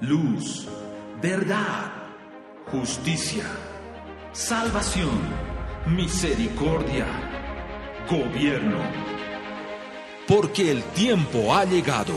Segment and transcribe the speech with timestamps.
[0.00, 0.66] luz,
[1.20, 1.92] verdad,
[2.72, 3.44] justicia,
[4.32, 5.20] salvación,
[5.86, 7.06] misericordia,
[8.08, 8.78] gobierno.
[10.26, 12.14] Porque el tiempo ha llegado.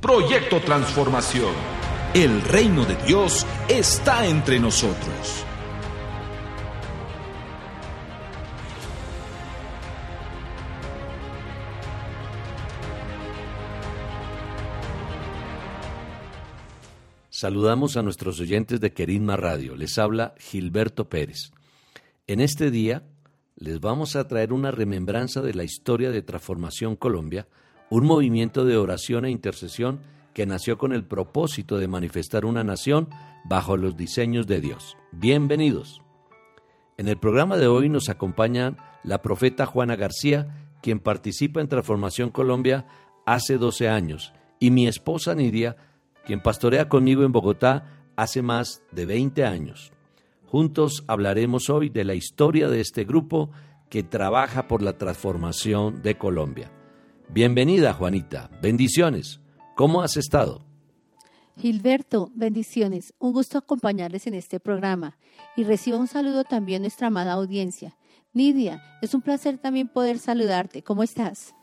[0.00, 1.52] Proyecto Transformación.
[2.14, 5.45] El reino de Dios está entre nosotros.
[17.38, 19.76] Saludamos a nuestros oyentes de Querisma Radio.
[19.76, 21.52] Les habla Gilberto Pérez.
[22.26, 23.02] En este día
[23.56, 27.46] les vamos a traer una remembranza de la historia de Transformación Colombia,
[27.90, 30.00] un movimiento de oración e intercesión
[30.32, 33.10] que nació con el propósito de manifestar una nación
[33.44, 34.96] bajo los diseños de Dios.
[35.12, 36.00] Bienvenidos.
[36.96, 42.30] En el programa de hoy nos acompaña la profeta Juana García, quien participa en Transformación
[42.30, 42.86] Colombia
[43.26, 45.76] hace 12 años, y mi esposa Nidia,
[46.26, 47.84] quien pastorea conmigo en Bogotá
[48.16, 49.92] hace más de 20 años.
[50.46, 53.50] Juntos hablaremos hoy de la historia de este grupo
[53.88, 56.70] que trabaja por la transformación de Colombia.
[57.28, 58.50] Bienvenida, Juanita.
[58.60, 59.40] Bendiciones.
[59.76, 60.64] ¿Cómo has estado?
[61.56, 63.14] Gilberto, bendiciones.
[63.18, 65.16] Un gusto acompañarles en este programa
[65.56, 67.96] y recibo un saludo también nuestra amada audiencia.
[68.32, 70.82] Nidia, es un placer también poder saludarte.
[70.82, 71.54] ¿Cómo estás?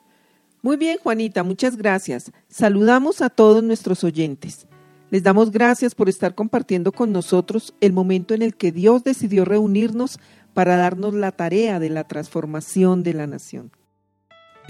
[0.64, 2.32] Muy bien, Juanita, muchas gracias.
[2.48, 4.66] Saludamos a todos nuestros oyentes.
[5.10, 9.44] Les damos gracias por estar compartiendo con nosotros el momento en el que Dios decidió
[9.44, 10.20] reunirnos
[10.54, 13.72] para darnos la tarea de la transformación de la nación.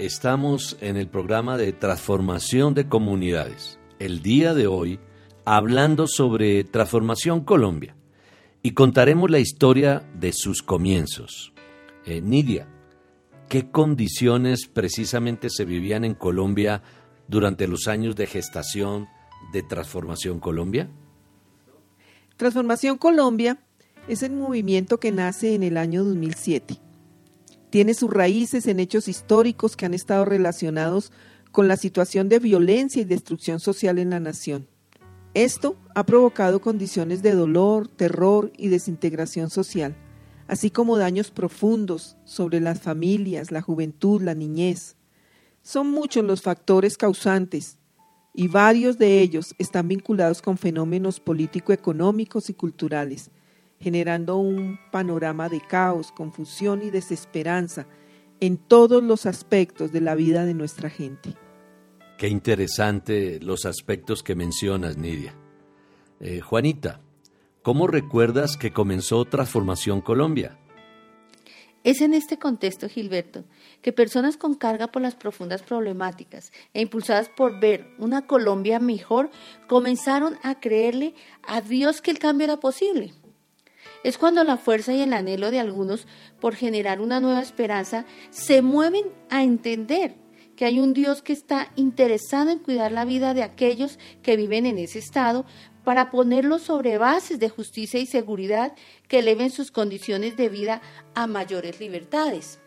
[0.00, 3.78] Estamos en el programa de transformación de comunidades.
[4.00, 4.98] El día de hoy
[5.44, 7.94] hablando sobre Transformación Colombia
[8.62, 11.52] y contaremos la historia de sus comienzos.
[12.04, 12.20] Eh,
[13.54, 16.82] ¿Qué condiciones precisamente se vivían en Colombia
[17.28, 19.06] durante los años de gestación
[19.52, 20.90] de Transformación Colombia?
[22.36, 23.64] Transformación Colombia
[24.08, 26.80] es el movimiento que nace en el año 2007.
[27.70, 31.12] Tiene sus raíces en hechos históricos que han estado relacionados
[31.52, 34.66] con la situación de violencia y destrucción social en la nación.
[35.32, 39.94] Esto ha provocado condiciones de dolor, terror y desintegración social
[40.48, 44.96] así como daños profundos sobre las familias, la juventud, la niñez.
[45.62, 47.78] Son muchos los factores causantes
[48.34, 53.30] y varios de ellos están vinculados con fenómenos político-económicos y culturales,
[53.78, 57.86] generando un panorama de caos, confusión y desesperanza
[58.40, 61.34] en todos los aspectos de la vida de nuestra gente.
[62.18, 65.34] Qué interesante los aspectos que mencionas, Nidia.
[66.20, 67.00] Eh, Juanita,
[67.64, 70.58] ¿Cómo recuerdas que comenzó Transformación Colombia?
[71.82, 73.44] Es en este contexto, Gilberto,
[73.80, 79.30] que personas con carga por las profundas problemáticas e impulsadas por ver una Colombia mejor
[79.66, 83.14] comenzaron a creerle a Dios que el cambio era posible.
[84.02, 86.06] Es cuando la fuerza y el anhelo de algunos
[86.42, 90.16] por generar una nueva esperanza se mueven a entender
[90.54, 94.66] que hay un Dios que está interesado en cuidar la vida de aquellos que viven
[94.66, 95.46] en ese estado
[95.84, 98.72] para ponerlos sobre bases de justicia y seguridad
[99.08, 100.80] que eleven sus condiciones de vida
[101.14, 102.58] a mayores libertades.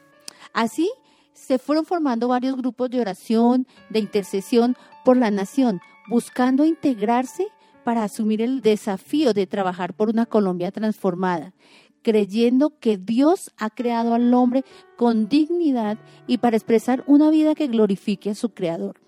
[0.54, 0.90] Así,
[1.34, 4.76] se fueron formando varios grupos de oración, de intercesión
[5.06, 7.48] por la nación, buscando integrarse
[7.84, 11.54] para asumir el desafío de trabajar por una Colombia transformada,
[12.02, 14.66] creyendo que Dios ha creado al hombre
[14.98, 19.07] con dignidad y para expresar una vida que glorifique a su Creador.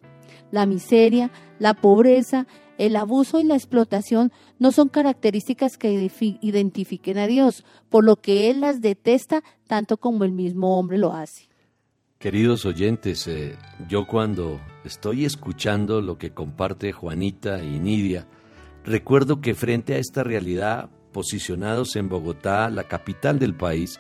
[0.52, 2.48] La miseria, la pobreza,
[2.80, 6.10] el abuso y la explotación no son características que
[6.42, 11.14] identifiquen a Dios, por lo que Él las detesta tanto como el mismo hombre lo
[11.14, 11.50] hace.
[12.20, 13.56] Queridos oyentes, eh,
[13.88, 18.28] yo cuando estoy escuchando lo que comparte Juanita y Nidia,
[18.84, 24.00] recuerdo que frente a esta realidad, posicionados en Bogotá, la capital del país,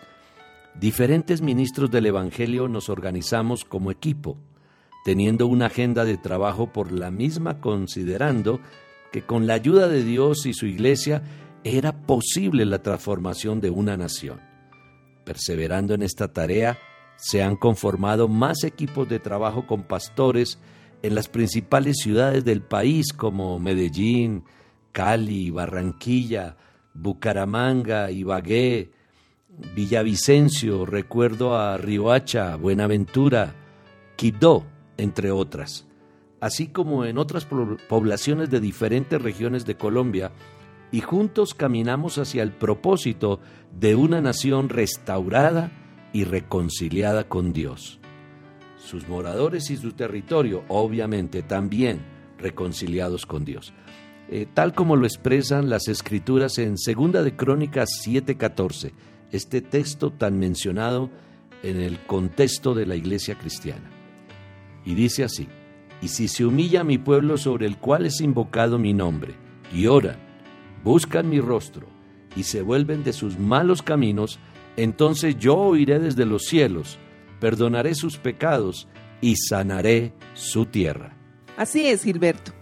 [0.79, 4.37] diferentes ministros del Evangelio nos organizamos como equipo
[5.03, 8.59] teniendo una agenda de trabajo por la misma, considerando
[9.11, 11.23] que con la ayuda de Dios y su iglesia
[11.63, 14.39] era posible la transformación de una nación.
[15.25, 16.77] Perseverando en esta tarea,
[17.15, 20.59] se han conformado más equipos de trabajo con pastores
[21.01, 24.43] en las principales ciudades del país como Medellín,
[24.91, 26.55] Cali, Barranquilla,
[26.93, 28.91] Bucaramanga, Ibagué,
[29.75, 33.53] Villavicencio, recuerdo a Riohacha, Buenaventura,
[34.15, 34.65] Quibdó,
[34.99, 35.87] entre otras,
[36.41, 40.31] así como en otras poblaciones de diferentes regiones de Colombia,
[40.91, 43.39] y juntos caminamos hacia el propósito
[43.79, 45.71] de una nación restaurada
[46.13, 47.99] y reconciliada con Dios.
[48.77, 52.01] Sus moradores y su territorio, obviamente, también
[52.39, 53.73] reconciliados con Dios.
[54.31, 58.93] Eh, tal como lo expresan las escrituras en Segunda de Crónicas 7:14,
[59.31, 61.09] este texto tan mencionado
[61.61, 63.98] en el contexto de la iglesia cristiana.
[64.85, 65.47] Y dice así,
[66.01, 69.35] y si se humilla mi pueblo sobre el cual es invocado mi nombre,
[69.73, 70.17] y oran,
[70.83, 71.87] buscan mi rostro,
[72.35, 74.39] y se vuelven de sus malos caminos,
[74.77, 76.97] entonces yo oiré desde los cielos,
[77.39, 78.87] perdonaré sus pecados
[79.21, 81.15] y sanaré su tierra.
[81.57, 82.53] Así es, Gilberto.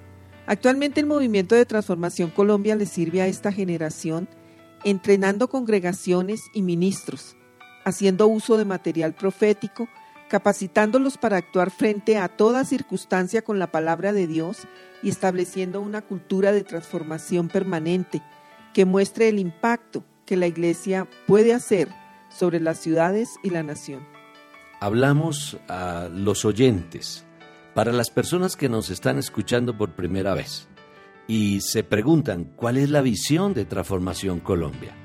[0.47, 4.27] Actualmente el movimiento de transformación Colombia le sirve a esta generación
[4.83, 7.35] entrenando congregaciones y ministros,
[7.83, 9.89] haciendo uso de material profético,
[10.29, 14.67] capacitándolos para actuar frente a toda circunstancia con la palabra de Dios
[15.01, 18.21] y estableciendo una cultura de transformación permanente
[18.73, 21.89] que muestre el impacto que la Iglesia puede hacer
[22.29, 24.05] sobre las ciudades y la nación.
[24.79, 27.25] Hablamos a los oyentes,
[27.73, 30.67] para las personas que nos están escuchando por primera vez
[31.27, 34.95] y se preguntan cuál es la visión de Transformación Colombia.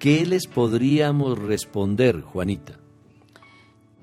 [0.00, 2.83] ¿Qué les podríamos responder, Juanita?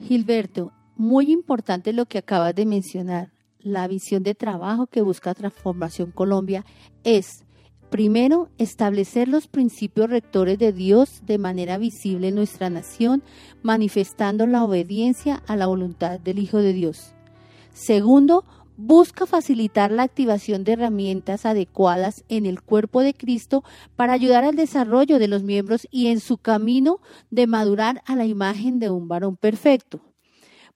[0.01, 3.31] Gilberto, muy importante lo que acabas de mencionar.
[3.59, 6.65] La visión de trabajo que busca Transformación Colombia
[7.03, 7.45] es,
[7.89, 13.23] primero, establecer los principios rectores de Dios de manera visible en nuestra nación,
[13.61, 17.13] manifestando la obediencia a la voluntad del Hijo de Dios.
[17.73, 18.43] Segundo,
[18.83, 23.63] busca facilitar la activación de herramientas adecuadas en el cuerpo de Cristo
[23.95, 26.99] para ayudar al desarrollo de los miembros y en su camino
[27.29, 30.10] de madurar a la imagen de un varón perfecto.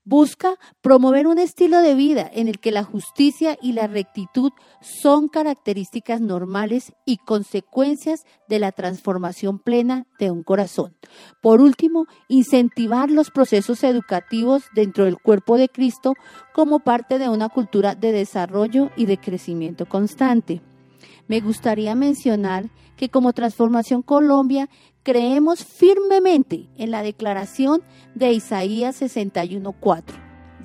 [0.08, 5.28] Busca promover un estilo de vida en el que la justicia y la rectitud son
[5.28, 10.96] características normales y consecuencias de la transformación plena de un corazón.
[11.42, 16.14] Por último, incentivar los procesos educativos dentro del cuerpo de Cristo
[16.54, 20.62] como parte de una cultura de desarrollo y de crecimiento constante.
[21.28, 24.70] Me gustaría mencionar que como Transformación Colombia
[25.04, 27.82] creemos firmemente en la declaración
[28.14, 30.04] de Isaías 61.4.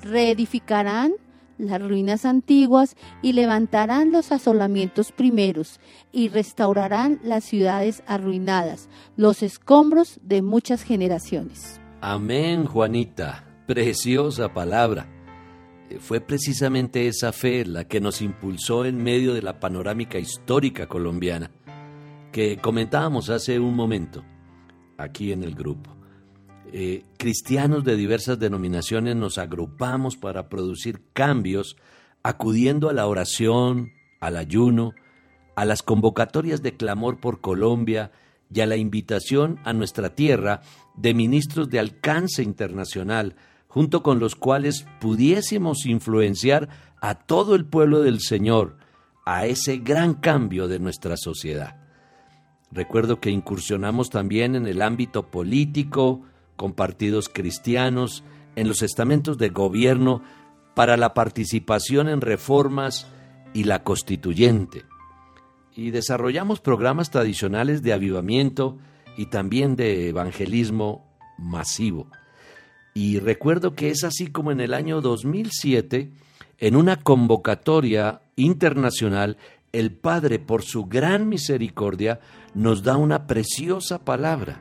[0.01, 1.13] Reedificarán
[1.57, 5.79] las ruinas antiguas y levantarán los asolamientos primeros
[6.11, 11.79] y restaurarán las ciudades arruinadas, los escombros de muchas generaciones.
[12.01, 13.45] Amén, Juanita.
[13.67, 15.07] Preciosa palabra.
[15.99, 21.51] Fue precisamente esa fe la que nos impulsó en medio de la panorámica histórica colombiana
[22.31, 24.23] que comentábamos hace un momento
[24.97, 25.95] aquí en el grupo.
[26.71, 31.75] Eh, cristianos de diversas denominaciones nos agrupamos para producir cambios
[32.23, 33.91] acudiendo a la oración,
[34.21, 34.93] al ayuno,
[35.55, 38.11] a las convocatorias de clamor por Colombia
[38.53, 40.61] y a la invitación a nuestra tierra
[40.95, 43.35] de ministros de alcance internacional,
[43.71, 46.67] junto con los cuales pudiésemos influenciar
[46.99, 48.75] a todo el pueblo del Señor
[49.25, 51.77] a ese gran cambio de nuestra sociedad.
[52.69, 56.21] Recuerdo que incursionamos también en el ámbito político,
[56.57, 58.25] con partidos cristianos,
[58.57, 60.21] en los estamentos de gobierno,
[60.75, 63.07] para la participación en reformas
[63.53, 64.83] y la constituyente.
[65.77, 68.79] Y desarrollamos programas tradicionales de avivamiento
[69.15, 72.09] y también de evangelismo masivo.
[72.93, 76.11] Y recuerdo que es así como en el año 2007,
[76.57, 79.37] en una convocatoria internacional,
[79.71, 82.19] el Padre, por su gran misericordia,
[82.53, 84.59] nos da una preciosa palabra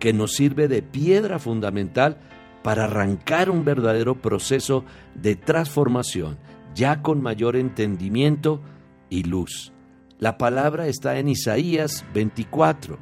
[0.00, 2.18] que nos sirve de piedra fundamental
[2.62, 6.38] para arrancar un verdadero proceso de transformación,
[6.74, 8.60] ya con mayor entendimiento
[9.08, 9.72] y luz.
[10.18, 12.98] La palabra está en Isaías 24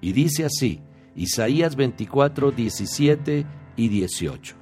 [0.00, 0.80] y dice así,
[1.14, 4.54] Isaías 24, 17 y 18.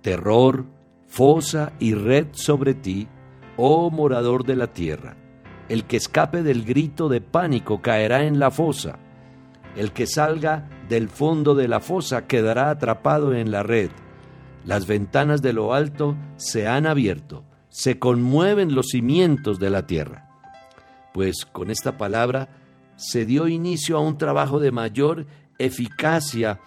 [0.00, 0.66] Terror,
[1.06, 3.08] fosa y red sobre ti,
[3.56, 5.16] oh morador de la tierra
[5.72, 8.98] el que escape del grito de pánico caerá en la fosa.
[9.74, 13.90] El que salga del fondo de la fosa quedará atrapado en la red.
[14.66, 20.28] Las ventanas de lo alto se han abierto, se conmueven los cimientos de la tierra.
[21.14, 22.50] Pues con esta palabra
[22.96, 25.26] se dio inicio a un trabajo de mayor
[25.58, 26.60] eficacia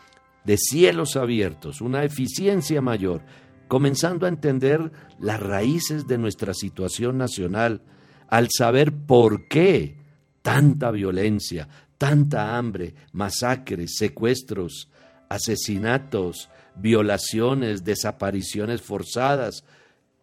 [0.46, 3.22] de cielos abiertos, una eficiencia mayor,
[3.68, 7.82] comenzando a entender las raíces de nuestra situación nacional,
[8.28, 9.96] al saber por qué
[10.42, 14.90] tanta violencia, tanta hambre, masacres, secuestros,
[15.30, 19.64] asesinatos, violaciones, desapariciones forzadas,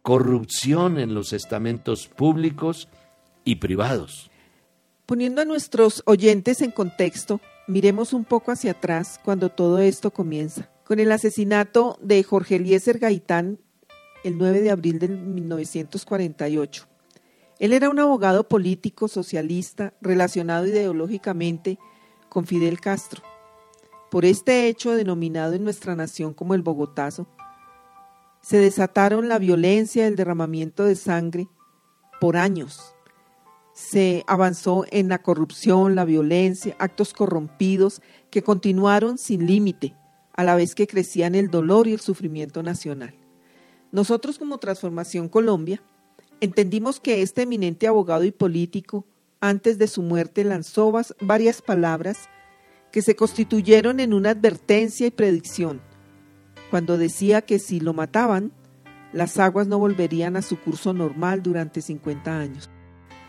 [0.02, 2.88] corrupción en los estamentos públicos
[3.44, 4.30] y privados.
[5.06, 10.70] Poniendo a nuestros oyentes en contexto, miremos un poco hacia atrás cuando todo esto comienza,
[10.84, 13.58] con el asesinato de Jorge Eliezer Gaitán
[14.24, 16.86] el 9 de abril de 1948
[17.58, 21.78] Él era un abogado político socialista relacionado ideológicamente
[22.28, 23.22] con Fidel Castro.
[24.10, 27.26] Por este hecho denominado en nuestra nación como el Bogotazo,
[28.42, 31.48] se desataron la violencia y el derramamiento de sangre
[32.20, 32.91] por años.
[33.74, 39.96] Se avanzó en la corrupción, la violencia, actos corrompidos que continuaron sin límite,
[40.34, 43.14] a la vez que crecían el dolor y el sufrimiento nacional.
[43.90, 45.82] Nosotros como Transformación Colombia
[46.40, 49.06] entendimos que este eminente abogado y político,
[49.40, 52.28] antes de su muerte, lanzó varias palabras
[52.90, 55.80] que se constituyeron en una advertencia y predicción
[56.72, 58.50] cuando decía que si lo mataban,
[59.12, 62.70] las aguas no volverían a su curso normal durante 50 años.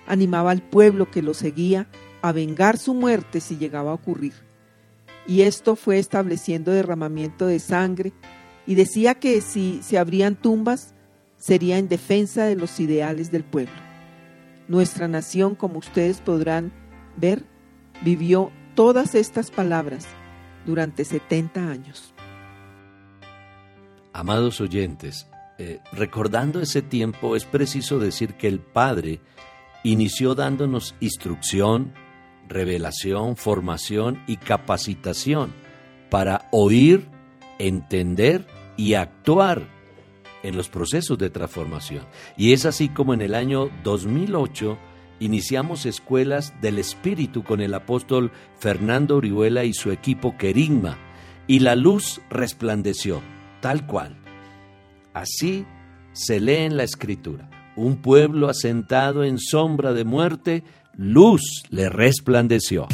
[0.08, 1.88] Animaba al pueblo que lo seguía
[2.22, 4.34] a vengar su muerte si llegaba a ocurrir.
[5.28, 8.14] Y esto fue estableciendo derramamiento de sangre
[8.66, 10.94] y decía que si se abrían tumbas
[11.38, 13.74] sería en defensa de los ideales del pueblo.
[14.68, 16.72] Nuestra nación, como ustedes podrán
[17.18, 17.44] ver,
[18.04, 20.06] vivió todas estas palabras
[20.66, 22.14] durante 70 años.
[24.14, 29.20] Amados oyentes, eh, recordando ese tiempo es preciso decir que el Padre
[29.84, 31.94] inició dándonos instrucción,
[32.48, 35.54] revelación, formación y capacitación
[36.10, 37.08] para oír,
[37.60, 38.46] entender
[38.78, 39.68] y actuar
[40.44, 42.06] en los procesos de transformación.
[42.38, 44.78] Y es así como en el año 2008
[45.20, 50.98] iniciamos escuelas del Espíritu con el apóstol Fernando Orihuela y su equipo Querigma,
[51.48, 53.22] y la luz resplandeció
[53.62, 54.18] tal cual.
[55.14, 55.66] Así
[56.12, 57.53] se lee en la escritura.
[57.76, 60.64] Un pueblo asentado en sombra de muerte,
[60.96, 62.88] luz le resplandeció.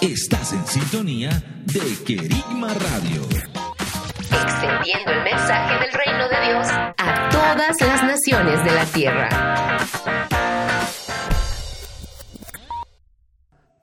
[0.00, 1.30] Estás en sintonía
[1.64, 3.22] de Querigma Radio.
[4.18, 6.66] Extendiendo el mensaje del reino de Dios
[6.98, 9.78] a todas las naciones de la tierra.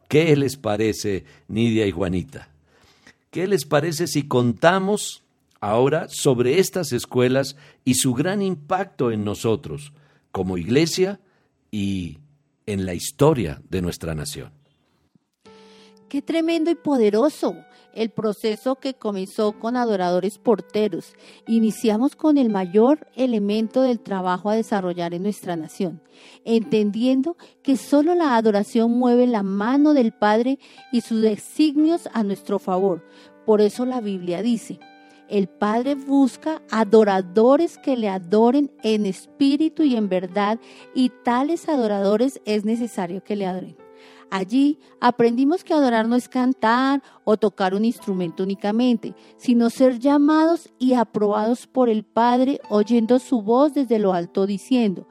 [0.10, 2.50] ¿Qué les parece, Nidia y Juanita?
[3.30, 5.24] ¿Qué les parece si contamos
[5.62, 9.94] ahora sobre estas escuelas y su gran impacto en nosotros
[10.32, 11.22] como iglesia
[11.72, 12.18] y
[12.66, 14.52] en la historia de nuestra nación?
[16.10, 17.56] Qué tremendo y poderoso
[17.94, 21.14] el proceso que comenzó con adoradores porteros.
[21.48, 26.02] Iniciamos con el mayor elemento del trabajo a desarrollar en nuestra nación,
[26.46, 30.60] entendiendo que solo la adoración mueve la mano del Padre
[30.92, 33.06] y sus designios a nuestro favor.
[33.46, 34.80] Por eso la Biblia dice,
[35.32, 40.60] el Padre busca adoradores que le adoren en espíritu y en verdad,
[40.94, 43.78] y tales adoradores es necesario que le adoren.
[44.30, 50.70] Allí aprendimos que adorar no es cantar o tocar un instrumento únicamente, sino ser llamados
[50.80, 55.08] y aprobados por el Padre oyendo su voz desde lo alto diciendo,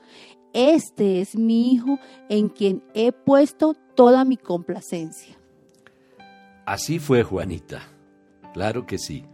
[0.52, 1.98] este es mi Hijo
[2.28, 5.38] en quien he puesto toda mi complacencia.
[6.66, 7.82] Así fue Juanita,
[8.52, 9.24] claro que sí.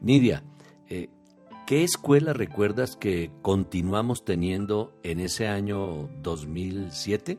[0.00, 0.44] Nidia,
[0.88, 1.08] eh,
[1.66, 7.38] ¿qué escuela recuerdas que continuamos teniendo en ese año 2007?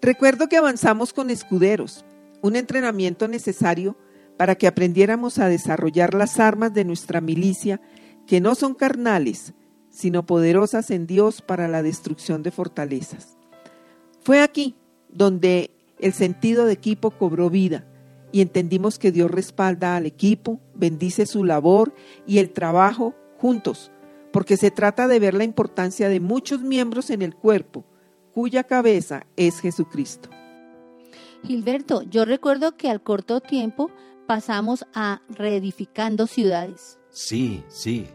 [0.00, 2.04] Recuerdo que avanzamos con escuderos,
[2.42, 3.96] un entrenamiento necesario
[4.38, 7.80] para que aprendiéramos a desarrollar las armas de nuestra milicia,
[8.26, 9.52] que no son carnales,
[9.90, 13.36] sino poderosas en Dios para la destrucción de fortalezas.
[14.22, 14.76] Fue aquí
[15.10, 17.84] donde el sentido de equipo cobró vida
[18.32, 21.94] y entendimos que Dios respalda al equipo, bendice su labor
[22.26, 23.90] y el trabajo juntos,
[24.32, 27.84] porque se trata de ver la importancia de muchos miembros en el cuerpo
[28.32, 30.30] cuya cabeza es Jesucristo.
[31.44, 33.90] Gilberto, yo recuerdo que al corto tiempo
[34.26, 36.98] pasamos a reedificando ciudades.
[37.10, 38.06] Sí, sí,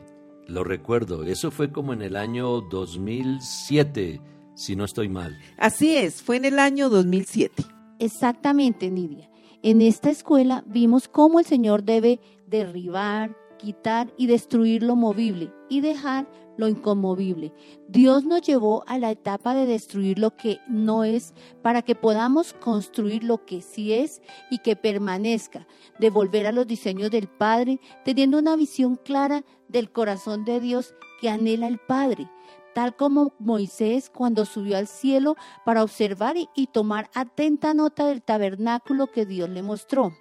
[0.47, 1.23] lo recuerdo.
[1.23, 4.21] Eso fue como en el año 2007,
[4.55, 5.37] si no estoy mal.
[5.57, 7.63] Así es, fue en el año 2007.
[7.99, 9.29] Exactamente, Nidia.
[9.65, 15.81] En esta escuela vimos cómo el Señor debe derribar, quitar y destruir lo movible y
[15.81, 17.51] dejar lo inconmovible.
[17.87, 22.53] Dios nos llevó a la etapa de destruir lo que no es para que podamos
[22.53, 25.65] construir lo que sí es y que permanezca,
[25.97, 30.93] de volver a los diseños del Padre, teniendo una visión clara del corazón de Dios
[31.19, 32.29] que anhela el Padre,
[32.75, 39.07] tal como Moisés cuando subió al cielo para observar y, tomar atenta nota del tabernáculo
[39.07, 40.11] que Dios le mostró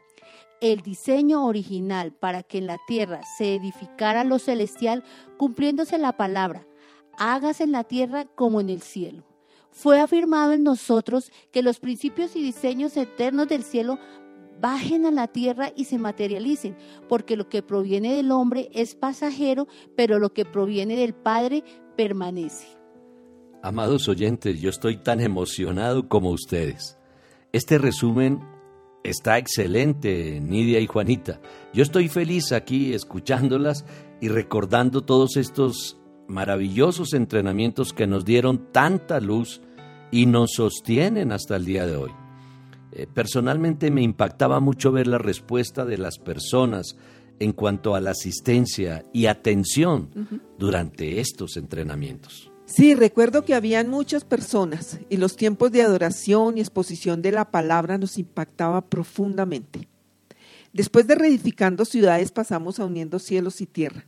[0.60, 5.02] el diseño original para que en la tierra se edificara lo celestial,
[5.36, 6.64] cumpliéndose la palabra,
[7.18, 9.24] hágase en la tierra como en el cielo.
[9.72, 13.98] Fue afirmado en nosotros que los principios y diseños eternos del cielo
[14.60, 16.76] bajen a la tierra y se materialicen,
[17.08, 21.64] porque lo que proviene del hombre es pasajero, pero lo que proviene del Padre
[21.96, 22.66] permanece.
[23.62, 26.98] Amados oyentes, yo estoy tan emocionado como ustedes.
[27.52, 28.40] Este resumen
[29.02, 31.40] está excelente, Nidia y Juanita.
[31.72, 33.84] Yo estoy feliz aquí escuchándolas
[34.20, 39.60] y recordando todos estos maravillosos entrenamientos que nos dieron tanta luz
[40.10, 42.10] y nos sostienen hasta el día de hoy.
[42.92, 46.96] Eh, personalmente me impactaba mucho ver la respuesta de las personas
[47.38, 50.10] en cuanto a la asistencia y atención
[50.58, 52.50] durante estos entrenamientos.
[52.66, 57.50] Sí, recuerdo que habían muchas personas y los tiempos de adoración y exposición de la
[57.50, 59.88] palabra nos impactaba profundamente.
[60.72, 64.06] Después de reedificando ciudades pasamos a uniendo cielos y tierra.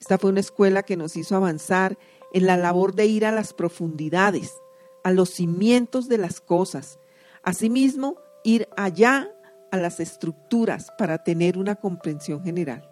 [0.00, 1.98] Esta fue una escuela que nos hizo avanzar
[2.32, 4.52] en la labor de ir a las profundidades,
[5.02, 6.98] a los cimientos de las cosas.
[7.42, 9.30] Asimismo, ir allá
[9.70, 12.88] a las estructuras para tener una comprensión general.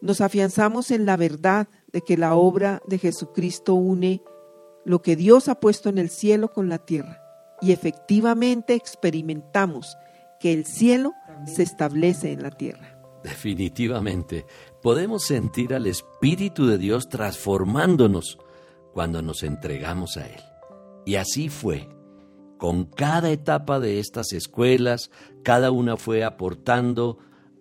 [0.00, 4.22] Nos afianzamos en la verdad de que la obra de Jesucristo une
[4.84, 7.20] lo que Dios ha puesto en el cielo con la tierra
[7.60, 9.96] y efectivamente experimentamos
[10.38, 11.12] que el cielo
[11.46, 12.96] se establece en la tierra.
[13.22, 14.46] Definitivamente,
[14.82, 18.38] podemos sentir al Espíritu de Dios transformándonos
[18.92, 20.40] cuando nos entregamos a Él.
[21.04, 21.88] Y así fue.
[22.58, 25.10] Con cada etapa de estas escuelas,
[25.42, 27.18] cada una fue aportando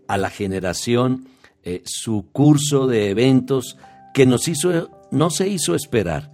[0.08, 1.28] a la generación
[1.64, 3.78] eh, su curso de eventos
[4.14, 6.32] que nos hizo, no se hizo esperar.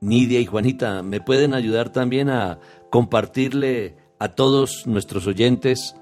[0.00, 2.58] Nidia y Juanita, ¿me pueden ayudar también a
[2.90, 5.94] compartirle a todos nuestros oyentes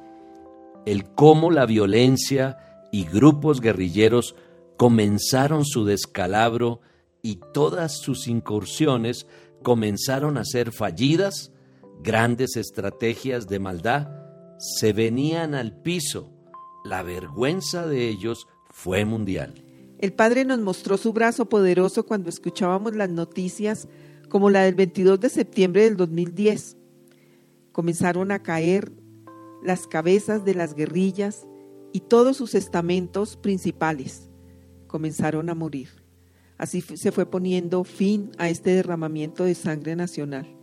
[0.87, 2.59] el cómo la violencia
[2.93, 4.37] y grupos guerrilleros
[4.77, 6.81] comenzaron su descalabro
[7.23, 9.27] y todas sus incursiones
[9.63, 11.51] comenzaron a ser fallidas,
[12.03, 14.09] grandes estrategias de maldad
[14.59, 16.33] se venían al piso.
[16.85, 19.65] La vergüenza de ellos fue mundial.
[19.99, 23.89] El Padre nos mostró su brazo poderoso cuando escuchábamos las noticias
[24.29, 26.77] como la del 22 de septiembre del 2010.
[27.73, 28.93] Comenzaron a caer
[29.63, 31.47] las cabezas de las guerrillas
[31.93, 34.29] y todos sus estamentos principales
[34.87, 35.89] comenzaron a morir.
[36.59, 40.56] Así se fue poniendo fin a este derramamiento de sangre nacional.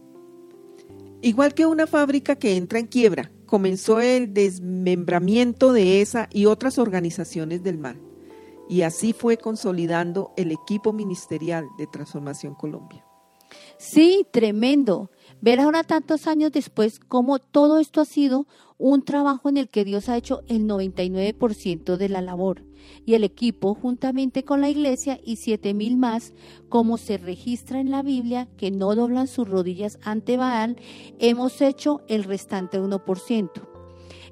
[1.23, 6.77] Igual que una fábrica que entra en quiebra, comenzó el desmembramiento de esa y otras
[6.77, 7.99] organizaciones del mal
[8.69, 13.05] y así fue consolidando el equipo ministerial de Transformación Colombia.
[13.77, 15.09] Sí, tremendo.
[15.43, 19.83] Ver ahora tantos años después cómo todo esto ha sido un trabajo en el que
[19.83, 22.63] Dios ha hecho el 99% de la labor
[23.05, 26.33] y el equipo juntamente con la iglesia y siete mil más,
[26.69, 30.77] como se registra en la Biblia, que no doblan sus rodillas ante Baal,
[31.19, 33.49] hemos hecho el restante 1%.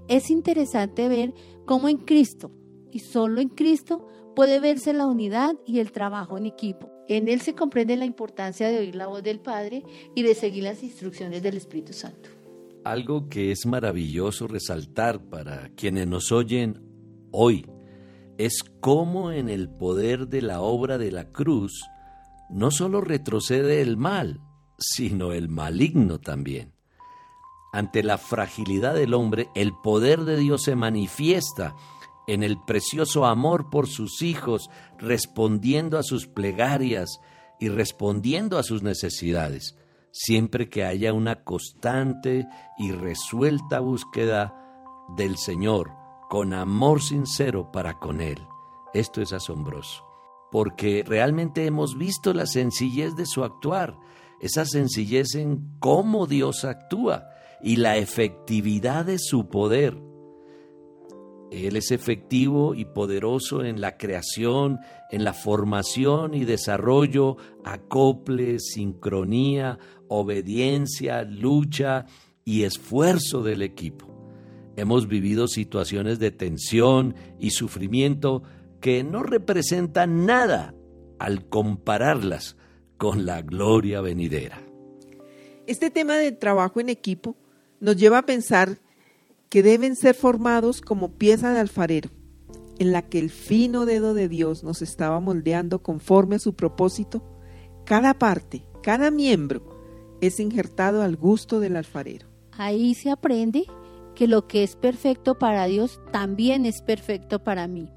[0.07, 1.33] Es interesante ver
[1.65, 2.51] cómo en Cristo
[2.89, 6.90] y solo en Cristo puede verse la unidad y el trabajo en equipo.
[7.11, 9.83] En él se comprende la importancia de oír la voz del Padre
[10.15, 12.29] y de seguir las instrucciones del Espíritu Santo.
[12.85, 16.81] Algo que es maravilloso resaltar para quienes nos oyen
[17.31, 17.65] hoy
[18.37, 21.83] es cómo en el poder de la obra de la cruz
[22.49, 24.39] no solo retrocede el mal,
[24.77, 26.71] sino el maligno también.
[27.73, 31.75] Ante la fragilidad del hombre, el poder de Dios se manifiesta
[32.27, 37.19] en el precioso amor por sus hijos, respondiendo a sus plegarias
[37.59, 39.77] y respondiendo a sus necesidades,
[40.11, 44.55] siempre que haya una constante y resuelta búsqueda
[45.17, 45.91] del Señor,
[46.29, 48.39] con amor sincero para con Él.
[48.93, 50.03] Esto es asombroso,
[50.51, 53.97] porque realmente hemos visto la sencillez de su actuar,
[54.39, 57.25] esa sencillez en cómo Dios actúa
[57.61, 60.10] y la efectividad de su poder
[61.51, 64.79] él es efectivo y poderoso en la creación,
[65.11, 67.35] en la formación y desarrollo,
[67.65, 72.05] acople, sincronía, obediencia, lucha
[72.45, 74.07] y esfuerzo del equipo.
[74.77, 78.43] Hemos vivido situaciones de tensión y sufrimiento
[78.79, 80.73] que no representan nada
[81.19, 82.55] al compararlas
[82.97, 84.61] con la gloria venidera.
[85.67, 87.35] Este tema del trabajo en equipo
[87.81, 88.79] nos lleva a pensar
[89.51, 92.09] que deben ser formados como pieza de alfarero,
[92.79, 97.21] en la que el fino dedo de Dios nos estaba moldeando conforme a su propósito,
[97.83, 102.29] cada parte, cada miembro es injertado al gusto del alfarero.
[102.53, 103.65] Ahí se aprende
[104.15, 107.91] que lo que es perfecto para Dios también es perfecto para mí.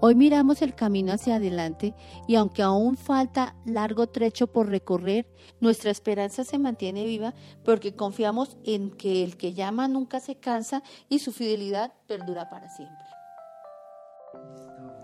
[0.00, 1.94] Hoy miramos el camino hacia adelante
[2.28, 5.26] y aunque aún falta largo trecho por recorrer,
[5.60, 10.82] nuestra esperanza se mantiene viva porque confiamos en que el que llama nunca se cansa
[11.08, 12.96] y su fidelidad perdura para siempre.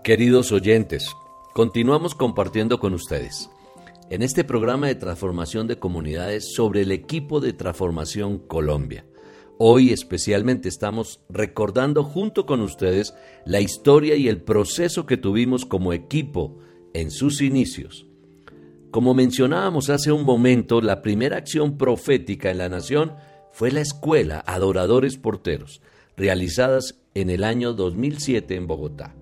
[0.03, 1.09] Queridos oyentes,
[1.53, 3.49] continuamos compartiendo con ustedes.
[4.09, 9.05] en este programa de transformación de comunidades sobre el equipo de transformación Colombia.
[9.65, 15.93] Hoy especialmente estamos recordando junto con ustedes la historia y el proceso que tuvimos como
[15.93, 16.57] equipo
[16.93, 18.05] en sus inicios.
[18.91, 23.13] Como mencionábamos hace un momento, la primera acción profética en la nación
[23.53, 25.81] fue la escuela Adoradores Porteros,
[26.17, 29.15] realizadas en el año 2007 en Bogotá.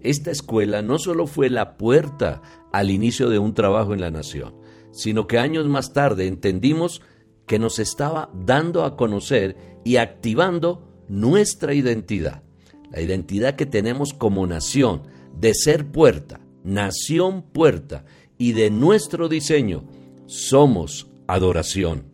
[0.00, 4.56] Esta escuela no solo fue la puerta al inicio de un trabajo en la nación,
[4.90, 7.00] sino que años más tarde entendimos
[7.46, 12.42] que nos estaba dando a conocer y activando nuestra identidad,
[12.90, 15.02] la identidad que tenemos como nación,
[15.38, 18.04] de ser puerta, nación puerta,
[18.38, 19.84] y de nuestro diseño,
[20.26, 22.04] somos adoración.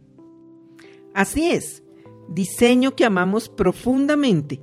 [1.14, 1.82] Así es,
[2.28, 4.60] diseño que amamos profundamente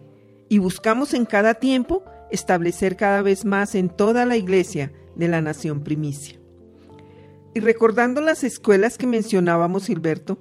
[0.49, 5.41] y buscamos en cada tiempo establecer cada vez más en toda la iglesia de la
[5.41, 6.39] nación primicia.
[7.53, 10.39] Y recordando las escuelas que mencionábamos, Gilberto,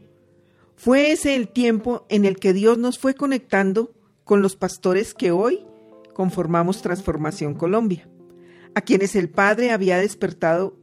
[0.76, 5.30] fue ese el tiempo en el que Dios nos fue conectando con los pastores que
[5.30, 5.64] hoy
[6.14, 8.08] conformamos Transformación Colombia,
[8.74, 10.76] a quienes el Padre había despertado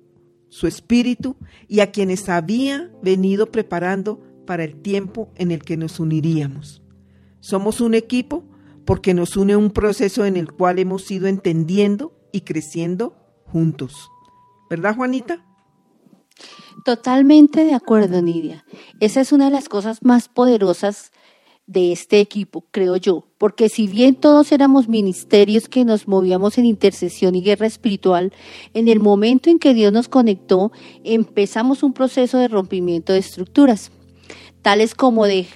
[0.50, 6.00] su espíritu y a quienes había venido preparando para el tiempo en el que nos
[6.00, 6.82] uniríamos.
[7.40, 8.44] Somos un equipo
[8.86, 14.10] porque nos une un proceso en el cual hemos ido entendiendo y creciendo juntos.
[14.70, 15.46] ¿Verdad, Juanita?
[16.86, 18.66] Totalmente de acuerdo, Nidia.
[19.00, 21.12] Esa es una de las cosas más poderosas
[21.66, 26.66] de este equipo, creo yo, porque si bien todos éramos ministerios que nos movíamos en
[26.66, 28.34] intercesión y guerra espiritual,
[28.74, 30.74] en el momento en que Dios nos conectó,
[31.06, 33.92] empezamos un proceso de rompimiento de estructuras,
[34.62, 35.48] tales como de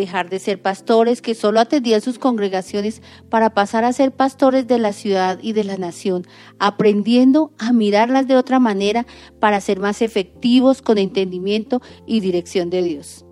[0.00, 4.78] dejar de ser pastores que solo atendían sus congregaciones para pasar a ser pastores de
[4.78, 6.26] la ciudad y de la nación,
[6.58, 9.06] aprendiendo a mirarlas de otra manera
[9.40, 13.24] para ser más efectivos con entendimiento y dirección de Dios.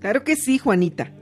[0.00, 1.14] Claro que sí, Juanita.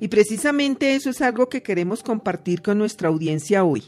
[0.00, 3.84] Y precisamente eso es algo que queremos compartir con nuestra audiencia hoy.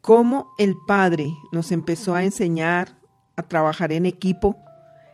[0.00, 2.98] Cómo el Padre nos empezó a enseñar
[3.36, 4.56] a trabajar en equipo,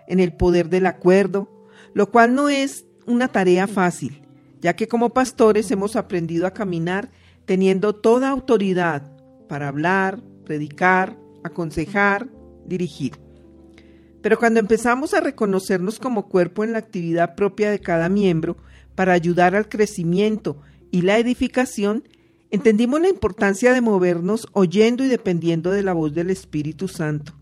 [0.07, 1.49] en el poder del acuerdo,
[1.95, 4.23] lo cual no es una tarea fácil,
[4.61, 7.11] ya que como pastores hemos aprendido a caminar
[7.45, 9.13] teniendo toda autoridad
[9.49, 12.29] para hablar, predicar, aconsejar,
[12.67, 13.19] dirigir.
[14.21, 18.57] Pero cuando empezamos a reconocernos como cuerpo en la actividad propia de cada miembro
[18.97, 22.09] para ayudar al crecimiento y la edificación,
[22.51, 27.35] entendimos la importancia de movernos oyendo y dependiendo de la voz del Espíritu Santo,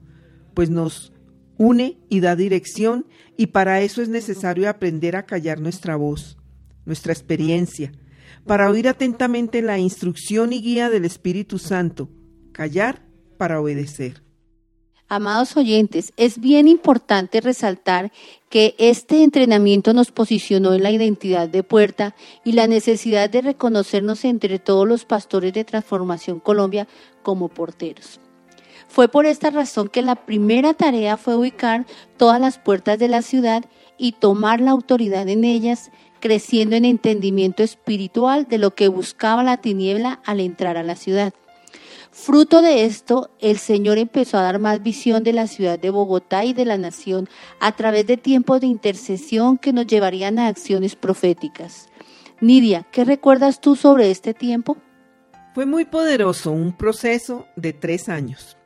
[0.53, 1.14] pues nos
[1.59, 6.37] une y da dirección y para eso es necesario aprender a callar nuestra voz,
[6.85, 7.93] nuestra experiencia,
[8.47, 12.11] para oír atentamente la instrucción y guía del Espíritu Santo,
[12.53, 13.03] callar
[13.39, 14.23] para obedecer.
[15.09, 18.11] Amados oyentes, es bien importante resaltar
[18.49, 24.25] que este entrenamiento nos posicionó en la identidad de puerta y la necesidad de reconocernos
[24.25, 26.89] entre todos los pastores de Transformación Colombia
[27.23, 28.19] como porteros.
[28.95, 31.85] Fue por esta razón que la primera tarea fue ubicar
[32.17, 33.65] todas las puertas de la ciudad
[33.99, 39.57] y tomar la autoridad en ellas, creciendo en entendimiento espiritual de lo que buscaba la
[39.57, 41.35] tiniebla al entrar a la ciudad.
[42.13, 46.45] Fruto de esto, el Señor empezó a dar más visión de la ciudad de Bogotá
[46.45, 47.29] y de la nación
[47.59, 51.89] a través de tiempos de intercesión que nos llevarían a acciones proféticas.
[52.41, 54.77] Nidia, ¿qué recuerdas tú sobre este tiempo?
[55.53, 58.57] Fue muy poderoso, un proceso de tres años.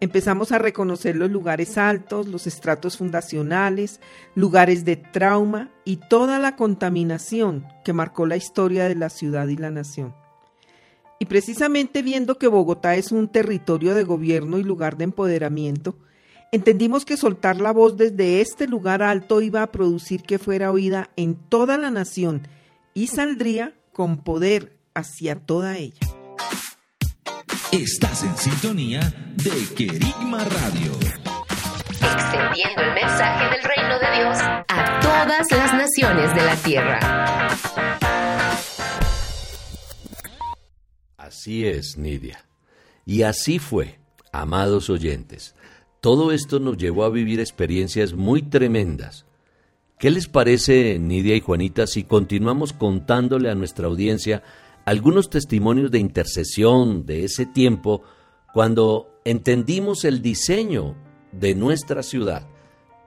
[0.00, 4.00] Empezamos a reconocer los lugares altos, los estratos fundacionales,
[4.34, 9.56] lugares de trauma y toda la contaminación que marcó la historia de la ciudad y
[9.56, 10.14] la nación.
[11.18, 15.98] Y precisamente viendo que Bogotá es un territorio de gobierno y lugar de empoderamiento,
[16.50, 21.10] entendimos que soltar la voz desde este lugar alto iba a producir que fuera oída
[21.16, 22.48] en toda la nación
[22.94, 26.09] y saldría con poder hacia toda ella.
[27.72, 28.98] Estás en sintonía
[29.36, 30.90] de Querigma Radio.
[32.02, 36.98] Extendiendo el mensaje del reino de Dios a todas las naciones de la tierra.
[41.16, 42.44] Así es, Nidia.
[43.06, 44.00] Y así fue,
[44.32, 45.54] amados oyentes.
[46.00, 49.26] Todo esto nos llevó a vivir experiencias muy tremendas.
[49.96, 54.42] ¿Qué les parece, Nidia y Juanita, si continuamos contándole a nuestra audiencia
[54.84, 58.02] algunos testimonios de intercesión de ese tiempo
[58.52, 60.96] cuando entendimos el diseño
[61.32, 62.46] de nuestra ciudad.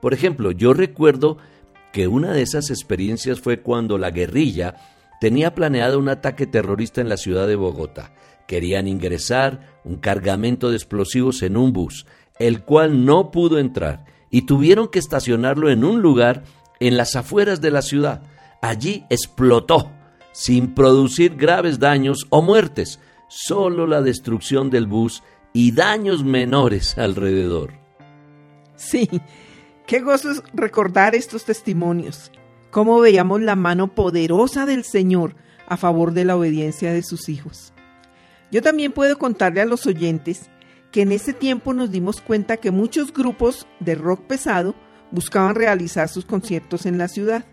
[0.01, 1.37] Por ejemplo, yo recuerdo
[1.91, 4.75] que una de esas experiencias fue cuando la guerrilla
[5.19, 8.13] tenía planeado un ataque terrorista en la ciudad de Bogotá.
[8.47, 12.05] Querían ingresar un cargamento de explosivos en un bus.
[12.39, 16.43] el cual no pudo entrar, y tuvieron que estacionarlo en un lugar
[16.79, 18.23] en las afueras de la ciudad.
[18.61, 19.91] Allí explotó,
[20.33, 27.71] sin producir graves daños o muertes, solo la destrucción del bus y daños menores alrededor.
[28.75, 29.09] Sí,
[29.87, 32.31] qué gozo es recordar estos testimonios,
[32.71, 35.35] cómo veíamos la mano poderosa del Señor
[35.67, 37.71] a favor de la obediencia de sus hijos.
[38.51, 40.49] Yo también puedo contarle a los oyentes
[40.91, 44.75] que en ese tiempo nos dimos cuenta que muchos grupos de rock pesado
[45.11, 47.45] buscaban realizar sus conciertos en la ciudad.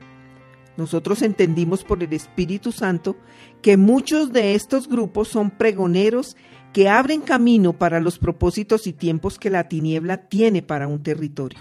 [0.80, 3.14] Nosotros entendimos por el Espíritu Santo
[3.60, 6.38] que muchos de estos grupos son pregoneros
[6.72, 11.58] que abren camino para los propósitos y tiempos que la tiniebla tiene para un territorio.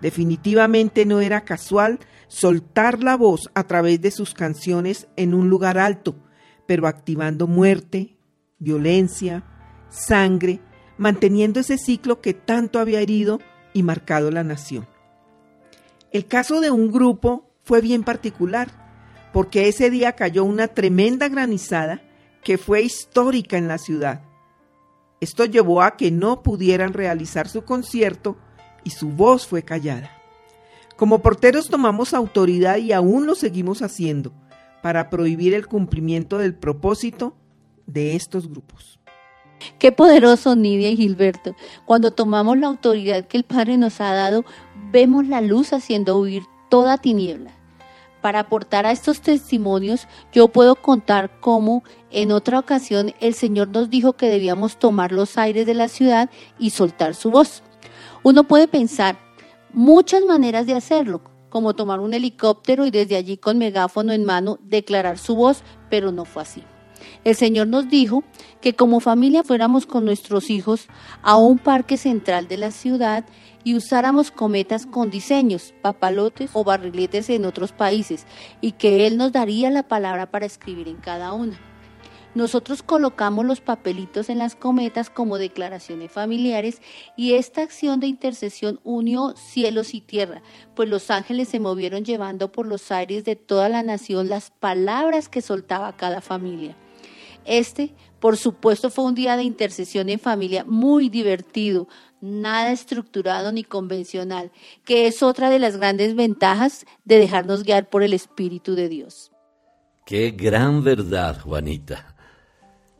[0.00, 5.78] Definitivamente no era casual soltar la voz a través de sus canciones en un lugar
[5.78, 6.16] alto,
[6.66, 8.16] pero activando muerte,
[8.58, 9.44] violencia,
[9.88, 10.58] sangre,
[10.98, 13.38] manteniendo ese ciclo que tanto había herido
[13.72, 14.88] y marcado la nación.
[16.10, 18.68] El caso de un grupo fue bien particular,
[19.32, 22.02] porque ese día cayó una tremenda granizada
[22.42, 24.22] que fue histórica en la ciudad.
[25.20, 28.36] Esto llevó a que no pudieran realizar su concierto
[28.84, 30.10] y su voz fue callada.
[30.96, 34.32] Como porteros tomamos autoridad y aún lo seguimos haciendo
[34.82, 37.36] para prohibir el cumplimiento del propósito
[37.86, 38.98] de estos grupos.
[39.78, 41.54] Qué poderoso, Nidia y Gilberto.
[41.84, 44.44] Cuando tomamos la autoridad que el Padre nos ha dado,
[44.90, 47.50] vemos la luz haciendo huir toda tiniebla.
[48.22, 53.90] Para aportar a estos testimonios, yo puedo contar cómo en otra ocasión el Señor nos
[53.90, 57.62] dijo que debíamos tomar los aires de la ciudad y soltar su voz.
[58.22, 59.18] Uno puede pensar
[59.74, 64.58] muchas maneras de hacerlo, como tomar un helicóptero y desde allí con megáfono en mano
[64.62, 66.64] declarar su voz, pero no fue así.
[67.22, 68.24] El Señor nos dijo
[68.62, 70.86] que como familia fuéramos con nuestros hijos
[71.22, 73.26] a un parque central de la ciudad
[73.64, 78.26] y usáramos cometas con diseños, papalotes o barriletes en otros países,
[78.60, 81.58] y que Él nos daría la palabra para escribir en cada una.
[82.34, 86.80] Nosotros colocamos los papelitos en las cometas como declaraciones familiares
[87.14, 90.42] y esta acción de intercesión unió cielos y tierra,
[90.74, 95.28] pues los ángeles se movieron llevando por los aires de toda la nación las palabras
[95.28, 96.74] que soltaba cada familia.
[97.44, 101.88] Este, por supuesto, fue un día de intercesión en familia muy divertido,
[102.22, 104.50] nada estructurado ni convencional,
[104.84, 109.32] que es otra de las grandes ventajas de dejarnos guiar por el Espíritu de Dios.
[110.06, 112.16] Qué gran verdad, Juanita.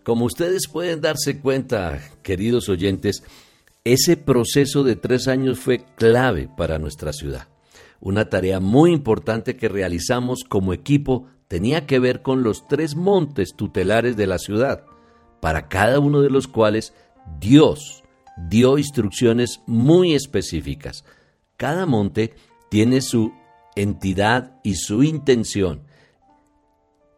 [0.05, 3.23] Como ustedes pueden darse cuenta, queridos oyentes,
[3.85, 7.49] ese proceso de tres años fue clave para nuestra ciudad.
[8.01, 13.55] Una tarea muy importante que realizamos como equipo tenía que ver con los tres montes
[13.55, 14.85] tutelares de la ciudad,
[15.41, 16.95] para cada uno de los cuales
[17.39, 18.02] Dios
[18.37, 21.05] dio instrucciones muy específicas.
[21.57, 22.35] Cada monte
[22.71, 23.33] tiene su
[23.77, 25.83] entidad y su intención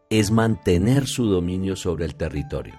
[0.09, 2.75] es mantener su dominio sobre el territorio.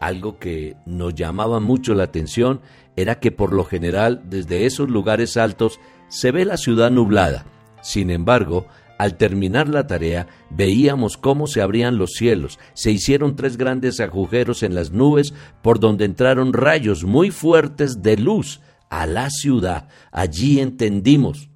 [0.00, 2.60] Algo que nos llamaba mucho la atención
[2.96, 7.46] era que por lo general desde esos lugares altos se ve la ciudad nublada.
[7.82, 8.66] Sin embargo,
[8.98, 14.62] al terminar la tarea, veíamos cómo se abrían los cielos, se hicieron tres grandes agujeros
[14.62, 15.32] en las nubes
[15.62, 19.88] por donde entraron rayos muy fuertes de luz a la ciudad.
[20.10, 21.48] Allí entendimos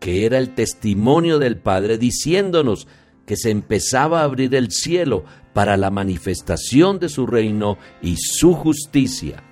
[0.00, 2.88] que era el testimonio del Padre diciéndonos
[3.26, 8.54] que se empezaba a abrir el cielo para la manifestación de su reino y su
[8.54, 9.42] justicia.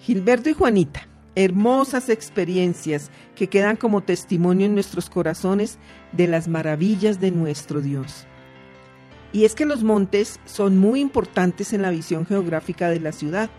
[0.00, 1.07] Gilberto y Juanita,
[1.38, 5.78] hermosas experiencias que quedan como testimonio en nuestros corazones
[6.10, 8.26] de las maravillas de nuestro Dios.
[9.32, 13.50] Y es que los montes son muy importantes en la visión geográfica de la ciudad,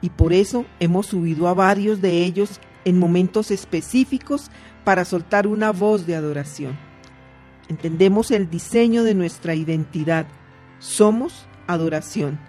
[0.00, 4.50] y por eso hemos subido a varios de ellos en momentos específicos
[4.82, 6.78] para soltar una voz de adoración.
[7.68, 10.26] Entendemos el diseño de nuestra identidad.
[10.78, 12.40] Somos adoración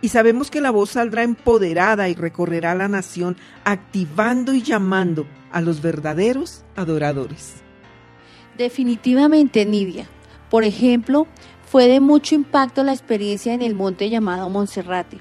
[0.00, 5.60] y sabemos que la voz saldrá empoderada y recorrerá la nación activando y llamando a
[5.60, 7.56] los verdaderos adoradores.
[8.56, 10.08] Definitivamente, Nidia.
[10.50, 11.26] Por ejemplo,
[11.70, 15.18] fue de mucho impacto la experiencia en el monte llamado Monserrate.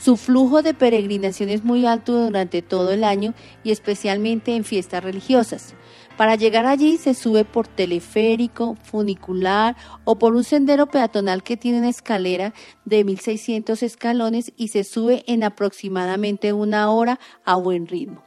[0.00, 5.04] Su flujo de peregrinación es muy alto durante todo el año y especialmente en fiestas
[5.04, 5.74] religiosas.
[6.20, 11.78] Para llegar allí se sube por teleférico, funicular o por un sendero peatonal que tiene
[11.78, 12.52] una escalera
[12.84, 18.22] de 1600 escalones y se sube en aproximadamente una hora a buen ritmo.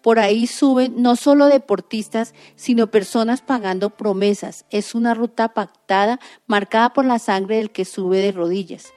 [0.00, 4.64] Por ahí suben no solo deportistas, sino personas pagando promesas.
[4.70, 8.92] Es una ruta pactada, marcada por la sangre del que sube de rodillas.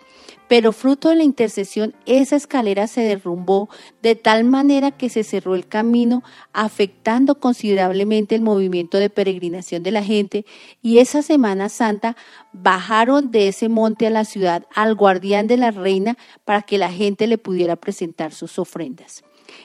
[0.48, 3.70] Pero fruto de la intercesión esa escalera se derrumbó
[4.02, 9.92] de tal manera que se cerró el camino, afectando considerablemente el movimiento de peregrinación de
[9.92, 10.46] la gente
[10.82, 12.16] y esa Semana Santa
[12.54, 16.92] bajaron de ese monte a la ciudad al guardián de la reina para que la
[16.92, 19.24] gente le pudiera presentar sus ofrendas.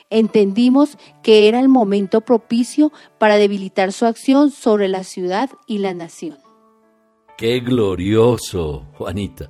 [0.09, 5.93] Entendimos que era el momento propicio para debilitar su acción sobre la ciudad y la
[5.93, 6.37] nación.
[7.37, 9.49] Qué glorioso, Juanita.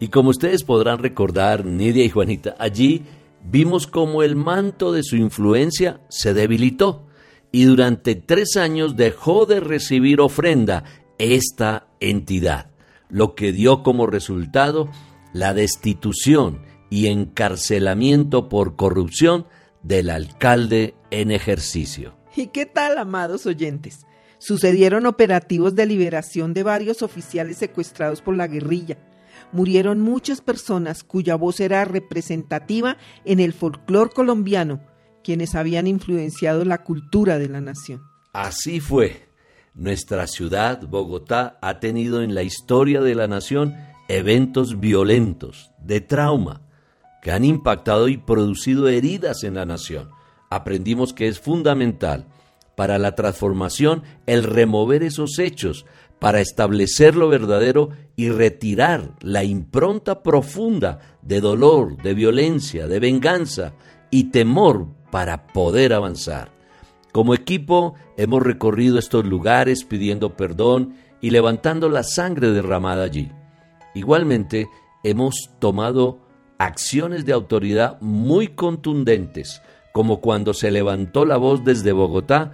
[0.00, 3.04] Y como ustedes podrán recordar, Nidia y Juanita, allí
[3.44, 7.06] vimos cómo el manto de su influencia se debilitó
[7.52, 10.84] y durante tres años dejó de recibir ofrenda
[11.18, 12.70] esta entidad,
[13.10, 14.88] lo que dio como resultado
[15.34, 19.46] la destitución y encarcelamiento por corrupción
[19.82, 22.14] del alcalde en ejercicio.
[22.34, 24.06] ¿Y qué tal, amados oyentes?
[24.38, 28.96] Sucedieron operativos de liberación de varios oficiales secuestrados por la guerrilla
[29.52, 34.80] murieron muchas personas cuya voz era representativa en el folclore colombiano,
[35.22, 38.02] quienes habían influenciado la cultura de la nación.
[38.32, 39.28] Así fue.
[39.74, 43.76] Nuestra ciudad, Bogotá, ha tenido en la historia de la nación
[44.08, 46.62] eventos violentos, de trauma,
[47.22, 50.10] que han impactado y producido heridas en la nación.
[50.50, 52.26] Aprendimos que es fundamental
[52.76, 55.86] para la transformación el remover esos hechos
[56.20, 63.72] para establecer lo verdadero y retirar la impronta profunda de dolor, de violencia, de venganza
[64.10, 66.52] y temor para poder avanzar.
[67.12, 73.32] Como equipo hemos recorrido estos lugares pidiendo perdón y levantando la sangre derramada allí.
[73.94, 74.68] Igualmente
[75.02, 76.18] hemos tomado
[76.58, 82.52] acciones de autoridad muy contundentes, como cuando se levantó la voz desde Bogotá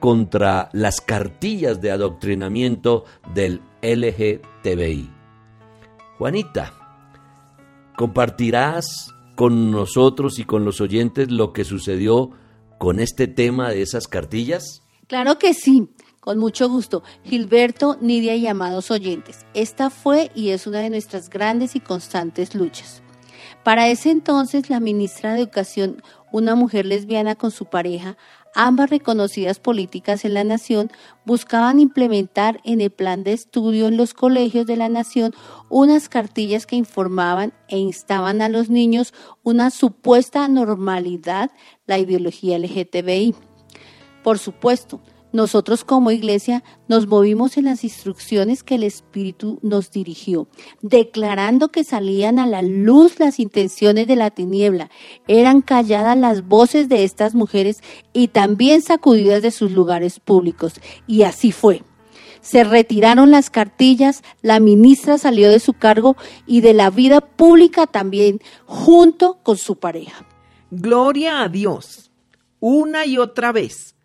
[0.00, 3.04] contra las cartillas de adoctrinamiento
[3.34, 5.10] del LGTBI.
[6.18, 6.72] Juanita,
[7.96, 12.30] ¿compartirás con nosotros y con los oyentes lo que sucedió
[12.78, 14.82] con este tema de esas cartillas?
[15.06, 15.88] Claro que sí,
[16.20, 17.02] con mucho gusto.
[17.24, 22.54] Gilberto, Nidia y amados oyentes, esta fue y es una de nuestras grandes y constantes
[22.54, 23.02] luchas.
[23.62, 28.16] Para ese entonces, la ministra de Educación, una mujer lesbiana con su pareja,
[28.56, 30.90] ambas reconocidas políticas en la nación
[31.26, 35.34] buscaban implementar en el plan de estudio en los colegios de la nación
[35.68, 41.50] unas cartillas que informaban e instaban a los niños una supuesta normalidad,
[41.86, 43.34] la ideología LGTBI.
[44.24, 50.48] Por supuesto, nosotros como iglesia nos movimos en las instrucciones que el Espíritu nos dirigió,
[50.82, 54.90] declarando que salían a la luz las intenciones de la tiniebla,
[55.26, 60.80] eran calladas las voces de estas mujeres y también sacudidas de sus lugares públicos.
[61.06, 61.82] Y así fue.
[62.40, 67.88] Se retiraron las cartillas, la ministra salió de su cargo y de la vida pública
[67.88, 70.24] también, junto con su pareja.
[70.70, 72.12] Gloria a Dios.
[72.60, 73.95] Una y otra vez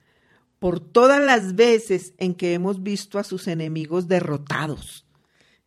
[0.62, 5.08] por todas las veces en que hemos visto a sus enemigos derrotados.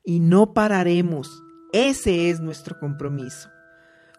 [0.04, 1.42] Y no pararemos.
[1.72, 3.50] Ese es nuestro compromiso.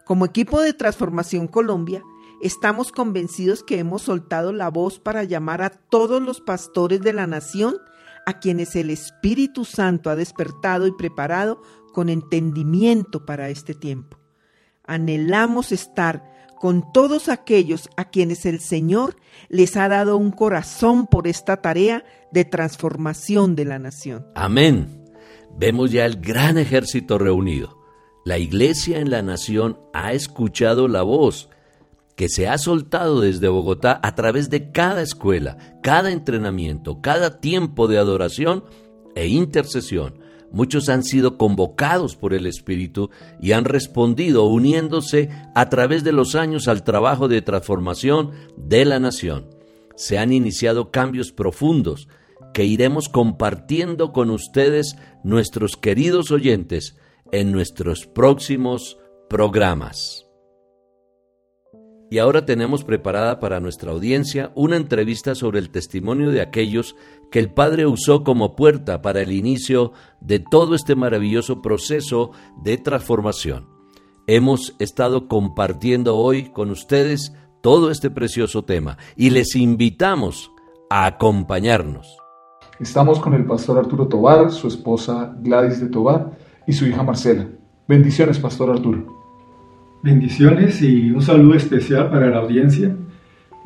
[0.04, 2.02] Como equipo de Transformación Colombia,
[2.42, 7.26] estamos convencidos que hemos soltado la voz para llamar a todos los pastores de la
[7.26, 7.78] nación
[8.26, 11.62] a quienes el Espíritu Santo ha despertado y preparado
[11.94, 14.18] con entendimiento para este tiempo.
[14.84, 19.16] Anhelamos estar con todos aquellos a quienes el Señor
[19.48, 24.26] les ha dado un corazón por esta tarea de transformación de la nación.
[24.34, 25.04] Amén.
[25.58, 27.78] Vemos ya el gran ejército reunido.
[28.24, 31.48] La iglesia en la nación ha escuchado la voz
[32.16, 37.88] que se ha soltado desde Bogotá a través de cada escuela, cada entrenamiento, cada tiempo
[37.88, 38.64] de adoración
[39.14, 46.04] e intercesión Muchos han sido convocados por el Espíritu y han respondido uniéndose a través
[46.04, 49.46] de los años al trabajo de transformación de la nación.
[49.96, 52.08] Se han iniciado cambios profundos
[52.54, 56.96] que iremos compartiendo con ustedes, nuestros queridos oyentes,
[57.32, 58.98] en nuestros próximos
[59.28, 60.26] programas.
[62.08, 66.94] Y ahora tenemos preparada para nuestra audiencia una entrevista sobre el testimonio de aquellos
[67.30, 72.30] que el Padre usó como puerta para el inicio de todo este maravilloso proceso
[72.62, 73.68] de transformación.
[74.26, 80.50] Hemos estado compartiendo hoy con ustedes todo este precioso tema y les invitamos
[80.90, 82.16] a acompañarnos.
[82.78, 86.32] Estamos con el pastor Arturo Tobar, su esposa Gladys de Tobar
[86.66, 87.48] y su hija Marcela.
[87.88, 89.16] Bendiciones, pastor Arturo.
[90.02, 92.94] Bendiciones y un saludo especial para la audiencia.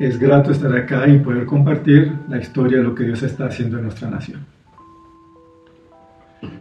[0.01, 3.77] Es grato estar acá y poder compartir la historia de lo que Dios está haciendo
[3.77, 4.43] en nuestra nación.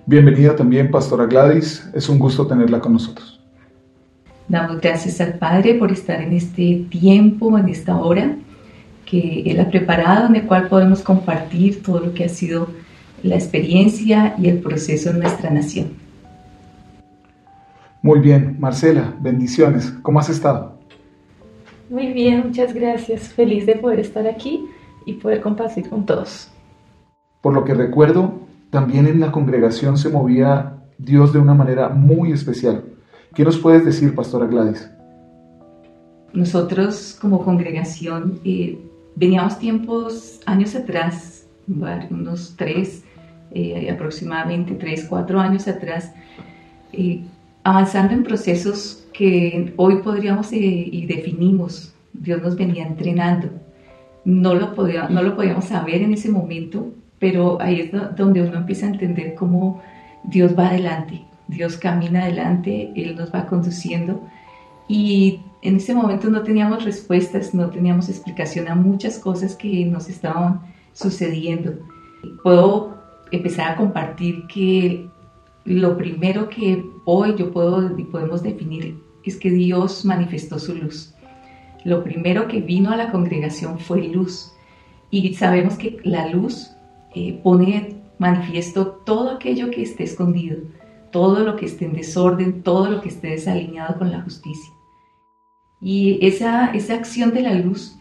[0.04, 1.88] Bienvenida también, Pastora Gladys.
[1.94, 3.40] Es un gusto tenerla con nosotros.
[4.46, 8.36] Damos gracias al Padre por estar en este tiempo, en esta hora
[9.06, 12.68] que Él ha preparado, en el cual podemos compartir todo lo que ha sido
[13.22, 15.92] la experiencia y el proceso en nuestra nación.
[18.02, 19.94] Muy bien, Marcela, bendiciones.
[20.02, 20.79] ¿Cómo has estado?
[21.90, 23.32] Muy bien, muchas gracias.
[23.32, 24.64] Feliz de poder estar aquí
[25.04, 26.48] y poder compartir con todos.
[27.40, 28.32] Por lo que recuerdo,
[28.70, 32.84] también en la congregación se movía Dios de una manera muy especial.
[33.34, 34.88] ¿Qué nos puedes decir, Pastora Gladys?
[36.32, 38.78] Nosotros como congregación eh,
[39.16, 43.02] veníamos tiempos, años atrás, unos tres,
[43.50, 46.12] eh, aproximadamente tres, cuatro años atrás,
[46.92, 47.24] eh,
[47.64, 51.94] avanzando en procesos que hoy podríamos y definimos.
[52.12, 53.48] Dios nos venía entrenando.
[54.24, 58.58] No lo, podía, no lo podíamos saber en ese momento, pero ahí es donde uno
[58.58, 59.80] empieza a entender cómo
[60.24, 64.22] Dios va adelante, Dios camina adelante, Él nos va conduciendo
[64.88, 70.08] y en ese momento no teníamos respuestas, no teníamos explicación a muchas cosas que nos
[70.08, 70.60] estaban
[70.92, 71.74] sucediendo.
[72.42, 72.98] Puedo
[73.30, 75.08] empezar a compartir que
[75.64, 81.14] lo primero que hoy yo puedo podemos definir es que Dios manifestó su luz.
[81.84, 84.52] Lo primero que vino a la congregación fue luz.
[85.10, 86.70] Y sabemos que la luz
[87.14, 90.58] eh, pone manifiesto todo aquello que esté escondido,
[91.10, 94.70] todo lo que esté en desorden, todo lo que esté desalineado con la justicia.
[95.80, 97.96] Y esa, esa acción de la luz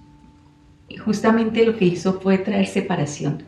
[0.97, 3.43] justamente lo que hizo fue traer separación.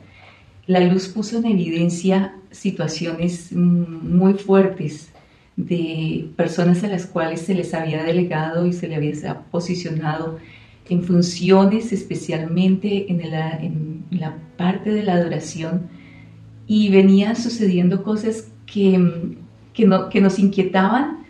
[0.67, 5.09] La luz puso en evidencia situaciones muy fuertes
[5.55, 10.37] de personas a las cuales se les había delegado y se les había posicionado
[10.89, 13.21] en funciones, especialmente en
[14.11, 15.89] la, parte de la adoración,
[16.67, 19.35] y venían sucediendo cosas que,
[19.73, 21.21] que, no, que nos inquietaban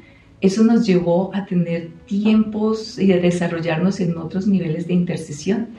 [0.41, 5.69] eso nos llevó a tener tiempos y a desarrollarnos en otros niveles de intercesión.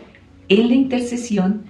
[0.48, 1.64] En la intercesión,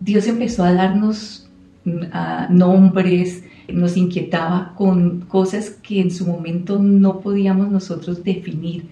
[0.00, 1.48] Dios empezó a darnos
[1.84, 8.88] mm, nombres, nos inquietaba con cosas que en su momento no podíamos nosotros definir,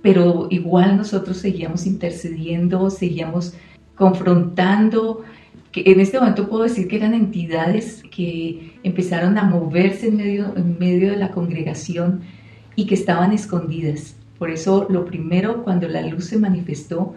[0.00, 3.54] pero igual nosotros seguíamos intercediendo, seguíamos
[3.96, 5.22] confrontando,
[5.72, 10.56] que en este momento puedo decir que eran entidades que empezaron a moverse en medio,
[10.56, 12.20] en medio de la congregación
[12.76, 14.14] y que estaban escondidas.
[14.38, 17.14] Por eso lo primero, cuando la luz se manifestó,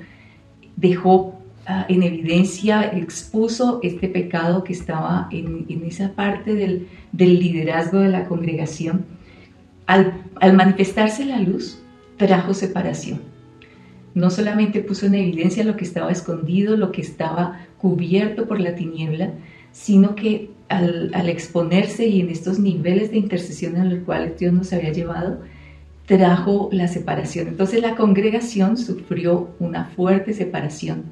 [0.76, 1.37] dejó
[1.68, 9.05] en evidencia, expuso este pecado que estaba en, esa parte del, liderazgo de la congregación.
[9.86, 10.13] Al,
[10.53, 11.80] manifestarse la luz,
[12.15, 13.22] trajo separación.
[14.13, 18.76] No solamente puso en evidencia lo que estaba escondido, lo que estaba cubierto por la
[18.76, 19.34] tiniebla,
[19.74, 24.72] sino que al, exponerse y en estos niveles de intercesión en los cuales Dios nos
[24.72, 25.41] había llevado,
[26.05, 27.49] trajo la separación.
[27.49, 31.03] Entonces la congregación sufrió una fuerte separación,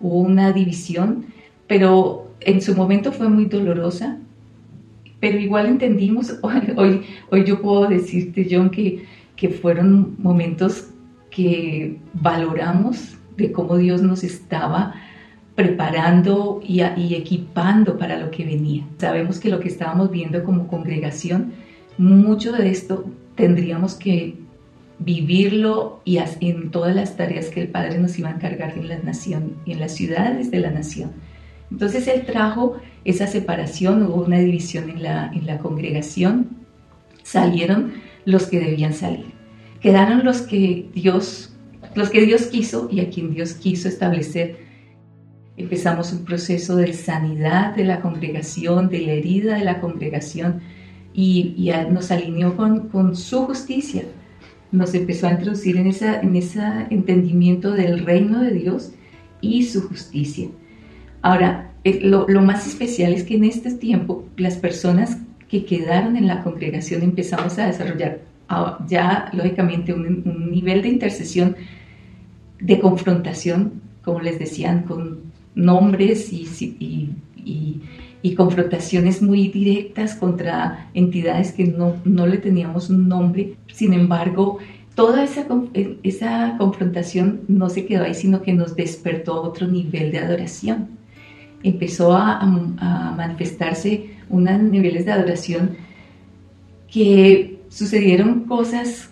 [0.00, 1.26] hubo una división,
[1.66, 4.18] pero en su momento fue muy dolorosa,
[5.20, 10.88] pero igual entendimos, hoy, hoy, yo puedo decirte, John, que, que fueron momentos
[11.30, 14.94] que valoramos de cómo Dios nos estaba
[15.56, 18.86] preparando y, equipando para lo que venía.
[18.98, 21.52] Sabemos que lo que estábamos viendo como congregación,
[21.98, 24.36] mucho de esto tendríamos que
[24.98, 28.98] vivirlo y en todas las tareas que el Padre nos iba a encargar en la
[28.98, 31.12] nación y en las ciudades de la nación.
[31.70, 36.48] Entonces Él trajo esa separación, hubo una división en la, en la congregación,
[37.22, 37.94] salieron
[38.24, 39.26] los que debían salir,
[39.80, 41.54] quedaron los que Dios,
[41.94, 44.66] los que Dios quiso y a quien Dios quiso establecer
[45.56, 50.60] Empezamos un proceso de sanidad de la congregación, de la herida de la congregación
[51.14, 54.02] y, nos alineó con, con, su justicia.
[54.72, 56.60] Nos empezó a introducir en, esa, en ese
[56.90, 58.92] entendimiento del reino de Dios
[59.40, 60.48] y su justicia.
[61.22, 66.16] Ahora, eh, lo, lo más especial es que en este tiempo las personas que quedaron
[66.16, 68.20] en la congregación empezamos a desarrollar
[68.88, 71.56] ya lógicamente un, un nivel de intercesión,
[72.60, 75.20] de confrontación, como les decían, con
[75.54, 76.46] nombres y,
[77.44, 77.80] y,
[78.34, 83.56] confrontaciones muy directas contra entidades que no, no, le teníamos un nombre.
[83.72, 84.58] Sin embargo,
[84.94, 85.46] toda esa,
[86.02, 90.88] esa confrontación no se quedó ahí, sino que nos despertó otro nivel de adoración.
[91.62, 95.76] Empezó a, a manifestarse unos niveles de adoración
[96.90, 99.10] que sucedieron cosas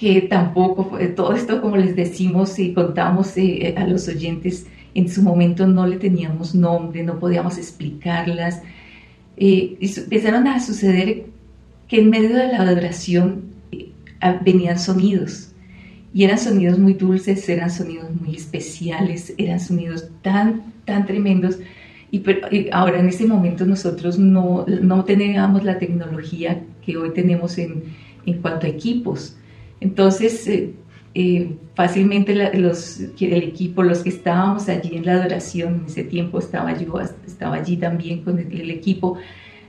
[0.00, 5.22] que tampoco, todo esto como les decimos y contamos eh, a los oyentes, en su
[5.22, 8.62] momento no le teníamos nombre, no podíamos explicarlas.
[9.36, 11.26] eh, empezaron a suceder
[11.88, 13.90] que en medio de la adoración eh,
[14.44, 15.52] venían sonidos.
[16.12, 21.58] Y eran sonidos muy dulces, eran sonidos muy especiales, eran sonidos tan, tan tremendos.
[22.10, 22.22] Y,
[22.72, 27.84] ahora en ese momento nosotros no, no teníamos la tecnología que hoy tenemos en,
[28.26, 29.36] en cuanto a equipos.
[29.80, 30.72] Entonces, eh,
[31.12, 36.38] eh, fácilmente los, el equipo, los que estábamos allí en la adoración, en ese tiempo
[36.38, 39.18] estaba yo, estaba allí también con el, equipo,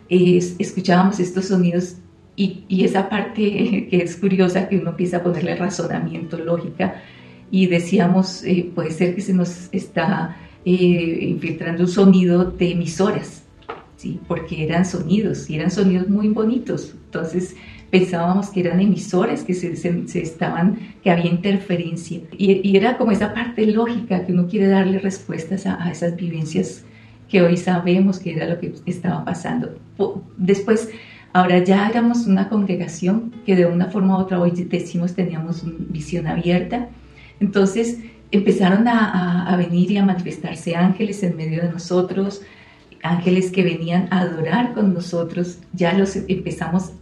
[0.07, 1.95] eh, escuchábamos estos sonidos
[2.35, 7.01] y, y, esa parte que es curiosa, que uno empieza a ponerle razonamiento, lógica,
[7.49, 13.41] y decíamos, eh, puede ser que se nos está infiltrando un sonido de emisoras,
[13.97, 14.19] ¿sí?
[14.27, 16.93] porque eran sonidos, y eran sonidos muy bonitos.
[17.05, 17.55] Entonces,
[17.91, 22.21] pensábamos que eran emisores, que se, estaban, que había interferencia.
[22.37, 26.85] Y, era como esa parte lógica que uno quiere darle respuestas a, esas vivencias
[27.29, 29.77] que hoy sabemos que era lo que estaba pasando.
[30.37, 30.89] Después,
[31.33, 36.27] ahora ya éramos una congregación que de una forma u otra hoy decimos teníamos visión
[36.27, 36.87] abierta.
[37.41, 37.99] Entonces
[38.31, 42.41] empezaron a, a venir y a manifestarse ángeles en medio de nosotros,
[43.03, 46.93] ángeles que venían a adorar con nosotros, ya los empezamos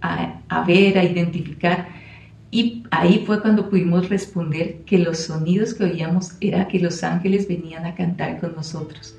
[0.00, 1.88] a, ver, a identificar.
[2.50, 7.46] Y ahí fue cuando pudimos responder que los sonidos que oíamos era que los ángeles
[7.46, 9.16] venían a cantar con nosotros.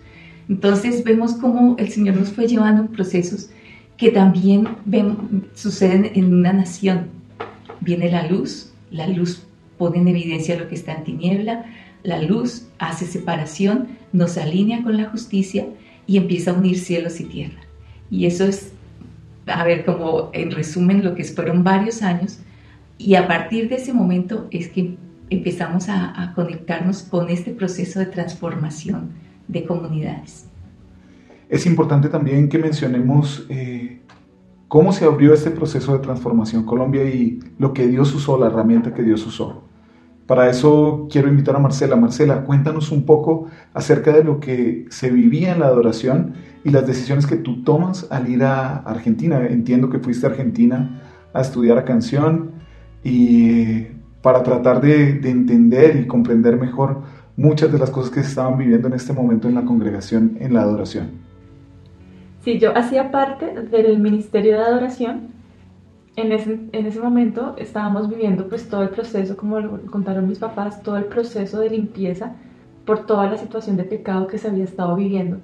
[0.48, 3.50] Entonces vemos cómo el Señor nos fue llevando en procesos
[3.98, 7.10] que también ven, suceden en una nación.
[7.82, 9.44] Viene la luz, la luz
[9.78, 11.66] pone en evidencia lo que está en tiniebla,
[12.04, 15.68] la luz hace separación, nos alinea con la justicia
[16.08, 17.60] y empieza a unir cielos y tierra.
[18.10, 18.74] Y eso es
[19.50, 22.40] a ver, como en resumen, lo que fueron varios años.
[22.98, 24.98] Y a partir de ese momento es que
[25.30, 29.12] empezamos a, conectarnos con este proceso de transformación
[29.48, 30.48] de comunidades.
[31.50, 34.02] Es importante también que mencionemos eh,
[34.68, 38.94] cómo se abrió este proceso de transformación Colombia y lo que Dios usó, la herramienta
[38.94, 39.64] que Dios usó.
[40.30, 41.96] Para eso quiero invitar a Marcela.
[41.96, 46.86] Marcela, cuéntanos un poco acerca de lo que se vivía en la adoración y las
[46.86, 49.46] decisiones que tú tomas al ir a Argentina.
[49.48, 51.02] Entiendo que fuiste a Argentina
[51.34, 52.52] a estudiar a canción
[53.04, 53.88] y
[54.22, 57.02] para tratar de, entender y comprender mejor
[57.38, 60.54] muchas de las cosas que se estaban viviendo en este momento en la congregación, en
[60.54, 61.12] la adoración.
[62.44, 65.30] Sí, yo hacía parte del ministerio de adoración
[66.16, 70.40] en ese, en ese momento estábamos viviendo pues todo el proceso, como lo contaron mis
[70.40, 72.34] papás, todo el proceso de limpieza
[72.86, 75.38] por toda la situación de pecado que se había estado viviendo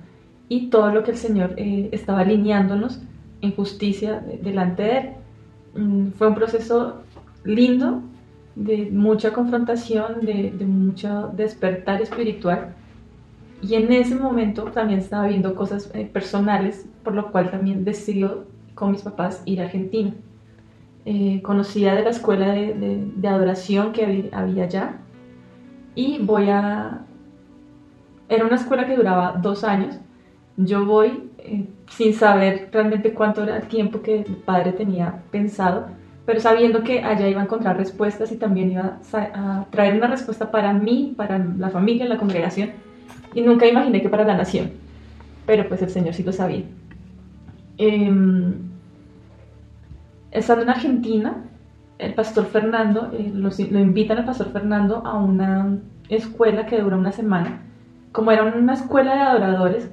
[0.49, 3.01] y todo lo que el Señor eh, estaba alineándonos
[3.41, 5.09] en justicia delante de Él.
[5.75, 7.01] Mm, fue un proceso
[7.43, 8.01] lindo,
[8.55, 12.73] de mucha confrontación, de, de mucho despertar espiritual.
[13.61, 18.45] Y en ese momento también estaba viendo cosas eh, personales, por lo cual también decidió
[18.75, 20.13] con mis papás ir a Argentina.
[21.05, 24.97] Eh, conocía de la escuela de, adoración que había, allá
[25.93, 27.05] y voy a...
[28.27, 29.99] Era una escuela que duraba dos años.
[30.57, 35.87] Yo voy eh, sin saber realmente cuánto era el tiempo que el padre tenía pensado,
[36.25, 40.49] pero sabiendo que allá iba a encontrar respuestas y también iba a, traer una respuesta
[40.51, 42.71] para mí, para la familia, la congregación,
[43.33, 44.71] y nunca imaginé que para la nación,
[45.45, 46.63] pero pues el Señor sí lo sabía.
[47.77, 48.75] Em,
[50.35, 51.45] Estando en Argentina,
[51.97, 53.49] el pastor Fernando, eh, lo,
[53.79, 55.77] invitan al pastor Fernando a una
[56.09, 57.61] escuela que dura una semana.
[58.11, 59.89] Como era una escuela de adoradores,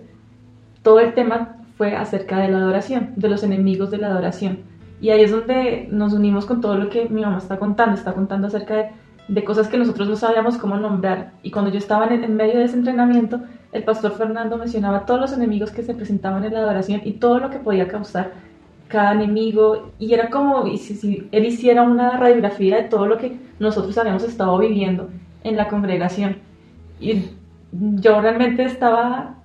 [0.83, 4.61] todo el tema fue acerca de la adoración, de los enemigos de la adoración.
[5.01, 8.12] Y ahí es donde nos unimos con todo lo que mi mamá está contando, está
[8.12, 8.93] contando acerca
[9.28, 11.33] de, cosas que nosotros no sabíamos cómo nombrar.
[11.43, 13.41] Y cuando yo estaba en, en medio de ese entrenamiento,
[13.72, 17.39] el pastor Fernando mencionaba todos los enemigos que se presentaban en la adoración y todo
[17.39, 18.33] lo que podía causar
[18.93, 23.97] cada enemigo, y era como si, él hiciera una radiografía de todo lo que nosotros
[23.97, 25.09] habíamos estado viviendo
[25.43, 26.37] en la congregación.
[27.01, 27.30] Y
[27.72, 29.37] yo realmente estaba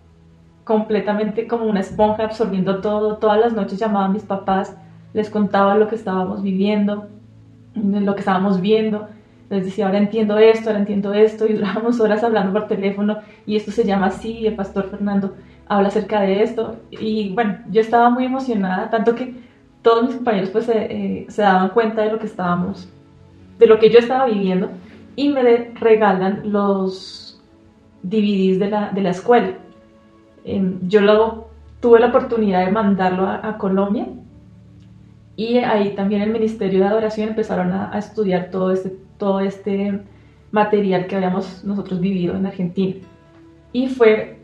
[0.68, 3.16] completamente como una esponja absorbiendo todo.
[3.16, 4.76] Todas las noches llamaba a mis papás,
[5.14, 7.08] les contaba lo que estábamos viviendo,
[7.74, 9.08] lo que estábamos viendo.
[9.50, 13.56] Les decía, ahora entiendo esto, ahora entiendo esto, y durábamos horas hablando por teléfono, y
[13.56, 15.36] esto se llama así, el pastor Fernando
[15.70, 16.76] habla acerca de esto.
[16.92, 19.36] Y bueno, yo estaba muy emocionada, tanto que
[19.82, 22.90] todos mis compañeros pues eh, se daban cuenta de lo que estábamos,
[23.58, 24.70] de lo que yo estaba viviendo
[25.16, 27.42] y me regalan los
[28.04, 29.54] DVDs de la, de la escuela.
[30.48, 31.48] Em, yo
[31.80, 34.08] tuve la oportunidad de mandarlo a, Colombia
[35.36, 40.00] y ahí también el Ministerio de Adoración empezaron a, estudiar todo este, todo este
[40.52, 42.96] material que habíamos nosotros vivido en Argentina.
[43.74, 44.40] Y fue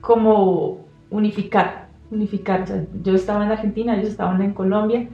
[0.00, 0.78] como
[1.10, 2.64] unificar unificar.
[3.02, 5.08] yo estaba en Argentina, ellos estaban en Colombia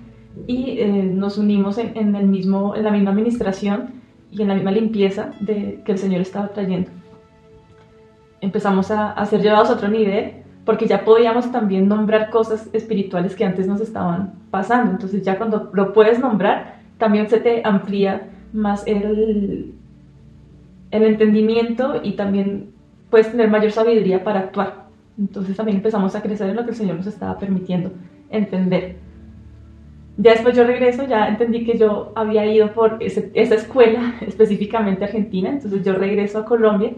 [0.46, 3.94] y eh, nos unimos en, el mismo, en la misma administración
[4.30, 6.90] y en la misma limpieza de, que el Señor estaba trayendo.
[8.40, 13.34] Empezamos a, a ser llevados a otro nivel porque ya podíamos también nombrar cosas espirituales
[13.36, 14.90] que antes nos estaban pasando.
[14.90, 19.74] Entonces ya cuando lo puedes nombrar, también se te amplía más el,
[20.90, 22.70] el entendimiento y también
[23.10, 24.86] puedes tener mayor sabiduría para actuar.
[25.18, 27.92] Entonces también empezamos a crecer en lo que el Señor nos estaba permitiendo
[28.30, 28.96] entender.
[30.18, 35.50] Ya después yo regreso, ya entendí que yo había ido por esa escuela, específicamente argentina,
[35.50, 36.92] entonces yo regreso a Colombia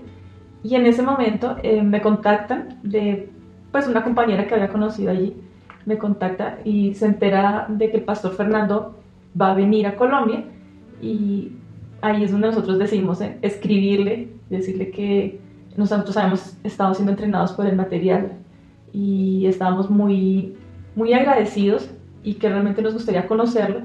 [0.62, 3.30] y en ese momento eh, me contactan de
[3.70, 5.36] pues una compañera que había conocido allí,
[5.84, 8.98] me contacta y se entera de que el pastor Fernando
[9.40, 10.44] va a venir a Colombia
[11.00, 11.52] y
[12.00, 15.40] ahí es donde nosotros decidimos eh, escribirle, decirle que
[15.76, 18.32] nosotros habíamos estado siendo entrenados por el material
[18.92, 20.56] y estábamos muy,
[20.96, 21.90] muy agradecidos
[22.24, 23.82] y que realmente nos gustaría conocerlo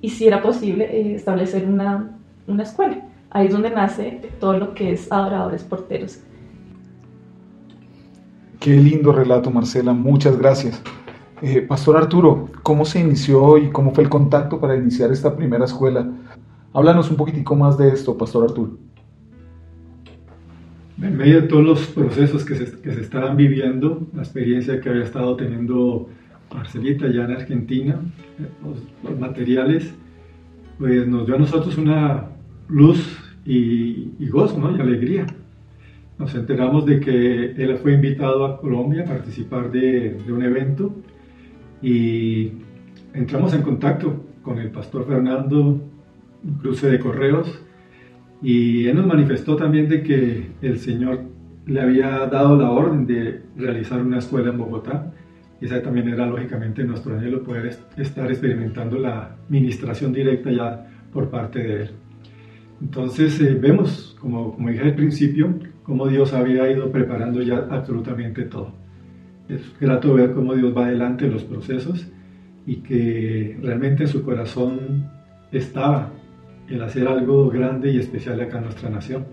[0.00, 2.16] y si era posible eh, establecer una,
[2.46, 2.98] una escuela.
[3.32, 6.20] Ahí es donde nace todo lo que es adoradores porteros.
[8.60, 9.92] Qué lindo relato, Marcela.
[9.92, 10.82] Muchas gracias.
[11.40, 15.64] Eh, Pastor Arturo, ¿cómo se inició y cómo fue el contacto para iniciar esta primera
[15.64, 16.08] escuela?
[16.72, 18.78] Háblanos un poquitico más de esto, Pastor Arturo.
[21.00, 24.88] En medio de todos los procesos que se, que se estaban viviendo, la experiencia que
[24.88, 26.08] había estado teniendo
[26.54, 28.00] Marcelita ya en Argentina,
[28.62, 29.92] los, materiales,
[30.78, 32.28] pues nos dio a nosotros una
[32.68, 34.76] luz y, y gozo ¿no?
[34.76, 35.26] y alegría
[36.22, 40.94] nos enteramos de que él fue invitado a Colombia a participar de, un evento
[41.82, 42.52] y
[43.12, 47.60] entramos en contacto con el pastor Fernando, un cruce de correos,
[48.40, 51.20] y él nos manifestó también de que el Señor
[51.66, 55.12] le había dado la orden de realizar una escuela en Bogotá.
[55.60, 61.30] Y esa también era lógicamente nuestro anhelo, poder estar experimentando la ministración directa ya por
[61.30, 61.90] parte de él.
[62.82, 65.54] Entonces eh, vemos, como, como dije al principio,
[65.84, 68.72] cómo Dios había ido preparando ya absolutamente todo.
[69.48, 72.06] Es grato ver cómo Dios va adelante en los procesos
[72.66, 75.08] y que realmente en su corazón
[75.52, 76.10] estaba
[76.68, 79.26] el hacer algo grande y especial acá en nuestra nación.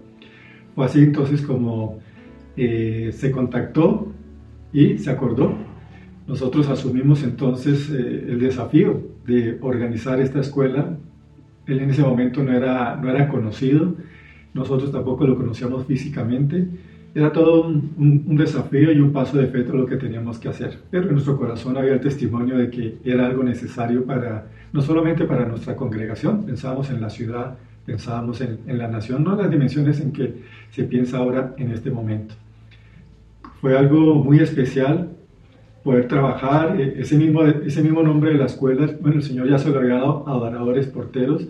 [0.76, 2.00] Fue así entonces como
[2.56, 4.12] eh, se contactó
[4.74, 5.56] y se acordó.
[6.28, 10.98] Nosotros asumimos entonces eh, el desafío de organizar esta escuela.
[11.70, 13.96] Él en ese momento no era, no era conocido,
[14.54, 16.68] nosotros tampoco lo conocíamos físicamente.
[17.14, 20.78] Era todo un, desafío y un paso de fe todo lo que teníamos que hacer.
[20.92, 25.26] Pero en nuestro corazón había el testimonio de que era algo necesario para, no solamente
[25.26, 29.52] para nuestra congregación, pensábamos en la ciudad, pensábamos en, en la nación, no en las
[29.52, 30.36] dimensiones en que
[30.72, 32.36] se piensa ahora en este momento.
[33.62, 35.10] Fue algo muy especial
[35.84, 39.58] poder trabajar, e, ese mismo, ese mismo nombre de la escuela, bueno, el Señor ya
[39.58, 41.48] se lo había dado a adoradores porteros,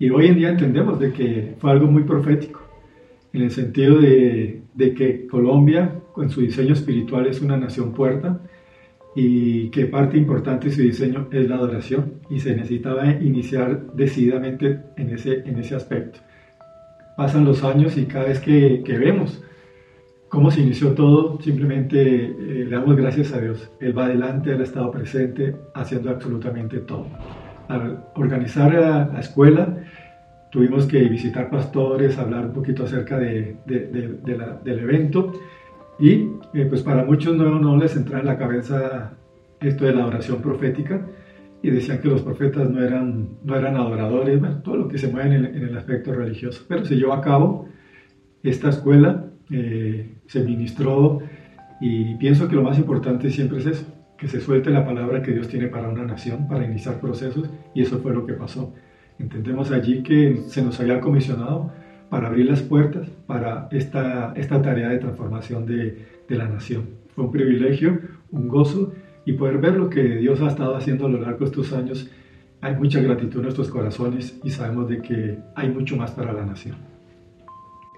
[0.00, 2.62] y hoy en día entendemos de que fue algo muy profético,
[3.34, 4.62] en el sentido de,
[4.96, 8.40] que Colombia, con su diseño espiritual, es una nación puerta
[9.14, 14.80] y que parte importante de su diseño es la adoración y se necesitaba iniciar decididamente
[14.96, 16.20] en ese, en ese aspecto.
[17.18, 19.44] Pasan los años y cada vez que, que vemos
[20.30, 23.70] cómo se inició todo, simplemente eh, le damos gracias a Dios.
[23.80, 27.06] Él va adelante, Él ha estado presente, haciendo absolutamente todo
[27.70, 29.76] al organizar la, escuela,
[30.50, 35.32] tuvimos que visitar pastores, hablar un poquito acerca de, del evento
[35.98, 39.12] y eh, pues para muchos no, les entraba en la cabeza
[39.60, 41.06] esto de la adoración profética
[41.62, 45.36] y decían que los profetas no eran, no eran adoradores, todo lo que se mueve
[45.36, 46.64] en el, aspecto religioso.
[46.66, 47.68] Pero se llevó a cabo
[48.42, 51.20] esta escuela, eh, se ministró
[51.82, 53.84] y pienso que lo más importante siempre es eso,
[54.20, 57.80] que se suelte la palabra que Dios tiene para una nación, para iniciar procesos, y
[57.80, 58.72] eso fue lo que pasó.
[59.18, 61.72] Entendemos allí que se nos había comisionado
[62.10, 66.84] para abrir las puertas para esta, esta tarea de transformación de, de la nación.
[67.14, 67.98] Fue un privilegio,
[68.30, 68.92] un gozo,
[69.24, 72.10] y poder ver lo que Dios ha estado haciendo a lo largo de estos años.
[72.60, 76.44] Hay mucha gratitud en nuestros corazones y sabemos de que hay mucho más para la
[76.44, 76.76] nación.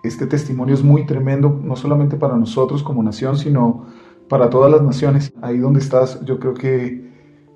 [0.05, 3.87] Este testimonio es muy tremendo, no solamente para nosotros como nación, sino
[4.33, 5.31] para todas las naciones.
[5.43, 7.07] Ahí donde estás, yo creo que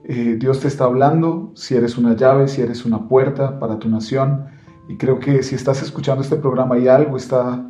[0.05, 3.89] eh, Dios te está hablando, si eres una llave, si eres una puerta para tu
[3.89, 4.45] nación.
[4.87, 7.67] Y creo que si estás escuchando este programa y algo está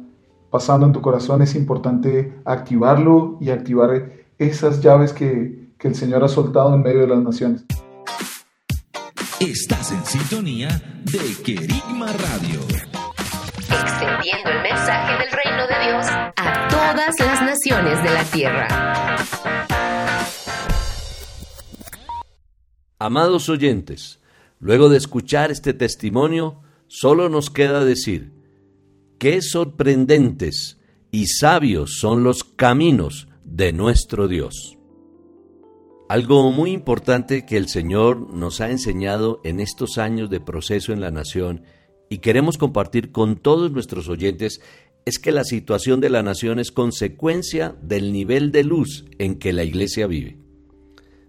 [0.50, 6.24] pasando en tu corazón, es importante activarlo y activar esas llaves que, que el Señor
[6.24, 7.64] ha soltado en medio de las naciones.
[9.38, 12.58] Estás en sintonía de Querigma Radio
[13.70, 16.45] extendiendo el mensaje del reino de Dios a
[16.76, 19.16] todas las naciones de la tierra.
[22.98, 24.20] Amados oyentes,
[24.58, 28.34] luego de escuchar este testimonio, solo nos queda decir,
[29.18, 30.78] qué sorprendentes
[31.10, 34.76] y sabios son los caminos de nuestro Dios.
[36.10, 41.00] Algo muy importante que el Señor nos ha enseñado en estos años de proceso en
[41.00, 41.64] la nación
[42.08, 44.60] y queremos compartir con todos nuestros oyentes
[45.06, 49.52] es que la situación de la nación es consecuencia del nivel de luz en que
[49.52, 50.36] la iglesia vive.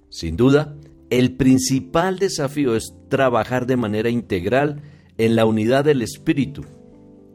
[0.09, 0.75] Sin duda,
[1.11, 4.81] el principal desafío es trabajar de manera integral
[5.19, 6.65] en la unidad del Espíritu,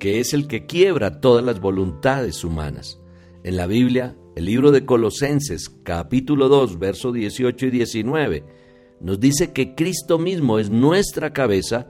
[0.01, 2.99] que es el que quiebra todas las voluntades humanas.
[3.45, 8.45] En la Biblia, el libro de Colosenses, capítulo 2, versos 18 y 19,
[9.01, 11.87] nos dice que Cristo mismo es nuestra cabeza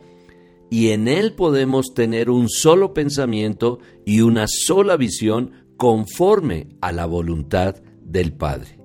[0.72, 7.04] y en Él podemos tener un solo pensamiento y una sola visión conforme a la
[7.04, 8.78] voluntad del Padre.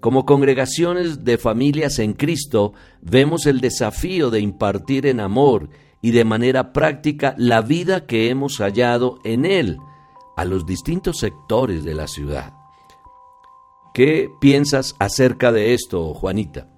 [0.00, 5.70] Como congregaciones de familias en Cristo, vemos el desafío de impartir en amor
[6.02, 9.78] y de manera práctica la vida que hemos hallado en Él
[10.36, 12.52] a los distintos sectores de la ciudad.
[13.94, 16.75] ¿Qué piensas acerca de esto, Juanita?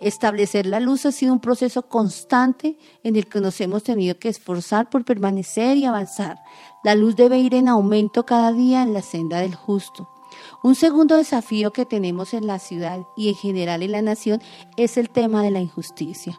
[0.00, 4.28] Establecer la luz ha sido un proceso constante en el que nos hemos tenido que
[4.28, 6.38] esforzar por permanecer y avanzar.
[6.84, 10.08] La luz debe ir en aumento cada día en la senda del justo.
[10.62, 14.42] Un segundo desafío que tenemos en la ciudad y en general en la nación
[14.76, 16.38] es el tema de la injusticia.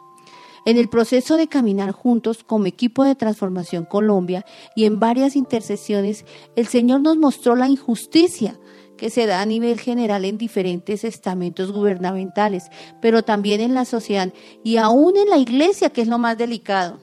[0.64, 4.44] En el proceso de caminar juntos como equipo de Transformación Colombia
[4.76, 6.24] y en varias intercesiones,
[6.56, 8.58] el Señor nos mostró la injusticia
[8.98, 12.64] que se da a nivel general en diferentes estamentos gubernamentales,
[13.00, 14.30] pero también en la sociedad
[14.62, 16.98] y aún en la iglesia, que es lo más delicado.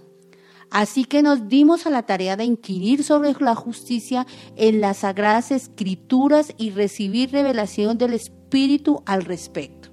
[0.69, 5.51] Así que nos dimos a la tarea de inquirir sobre la justicia en las sagradas
[5.51, 9.84] escrituras y recibir revelación del Espíritu al respecto.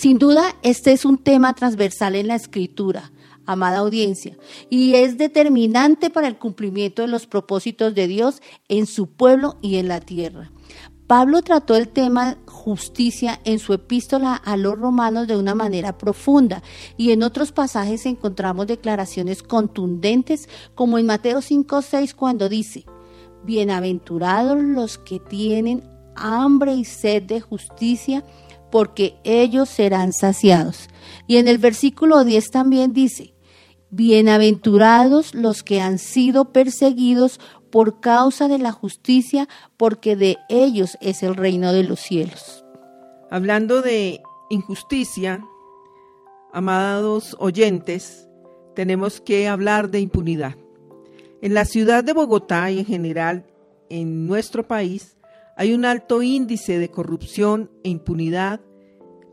[0.00, 3.12] Sin duda, este es un tema transversal en la escritura,
[3.44, 4.34] amada audiencia,
[4.70, 8.40] y es determinante para el cumplimiento de los propósitos de Dios
[8.70, 10.50] en su pueblo y en la tierra.
[11.06, 16.62] Pablo trató el tema justicia en su epístola a los romanos de una manera profunda
[16.96, 22.86] y en otros pasajes encontramos declaraciones contundentes como en Mateo 5:6 cuando dice,
[23.44, 25.82] Bienaventurados los que tienen
[26.16, 28.24] hambre y sed de justicia,
[28.70, 30.88] porque ellos serán saciados.
[31.26, 33.34] Y en el versículo 10 también dice,
[33.90, 37.40] Bienaventurados los que han sido perseguidos
[37.70, 42.64] por causa de la justicia, porque de ellos es el reino de los cielos.
[43.30, 45.44] Hablando de injusticia,
[46.52, 48.28] amados oyentes,
[48.74, 50.56] tenemos que hablar de impunidad.
[51.42, 53.46] En la ciudad de Bogotá y en general
[53.88, 55.16] en nuestro país
[55.60, 58.62] hay un alto índice de corrupción e impunidad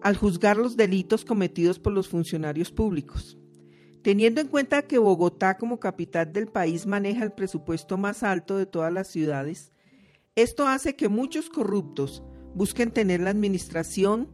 [0.01, 3.37] al juzgar los delitos cometidos por los funcionarios públicos.
[4.01, 8.65] Teniendo en cuenta que Bogotá como capital del país maneja el presupuesto más alto de
[8.65, 9.71] todas las ciudades,
[10.35, 12.21] esto hace que muchos corruptos
[12.53, 14.27] busquen tener la administración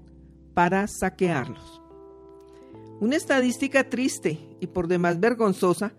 [0.56, 1.84] para saquearlos.
[3.02, 5.94] Una estadística triste y por demás vergonzosa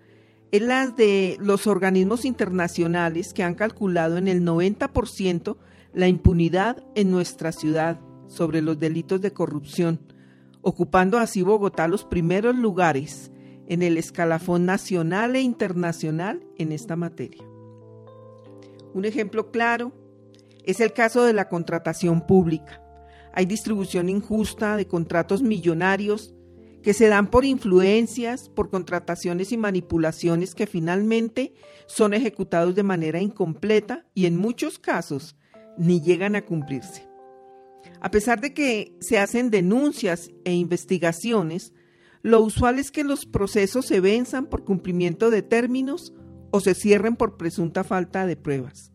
[0.51, 5.57] es la de los organismos internacionales que han calculado en el 90%
[5.95, 10.01] la impunidad en nuestra ciudad sobre los delitos de corrupción,
[10.61, 13.31] ocupando así Bogotá los primeros lugares
[13.69, 17.45] en el escalafón nacional e internacional en esta materia.
[18.93, 19.93] Un ejemplo claro
[20.65, 22.83] es el caso de la contratación pública.
[23.33, 26.35] Hay distribución injusta de contratos millonarios
[26.83, 31.55] que se dan por influencias, por contrataciones y manipulaciones que finalmente
[31.87, 35.37] son ejecutados de manera incompleta y en muchos casos
[35.79, 37.09] ni llegan a cumplirse.
[38.01, 41.73] A pesar de que se hacen denuncias e investigaciones,
[42.23, 46.13] lo usual es que los procesos se venzan por cumplimiento de términos
[46.51, 48.93] o se cierren por presunta falta de pruebas.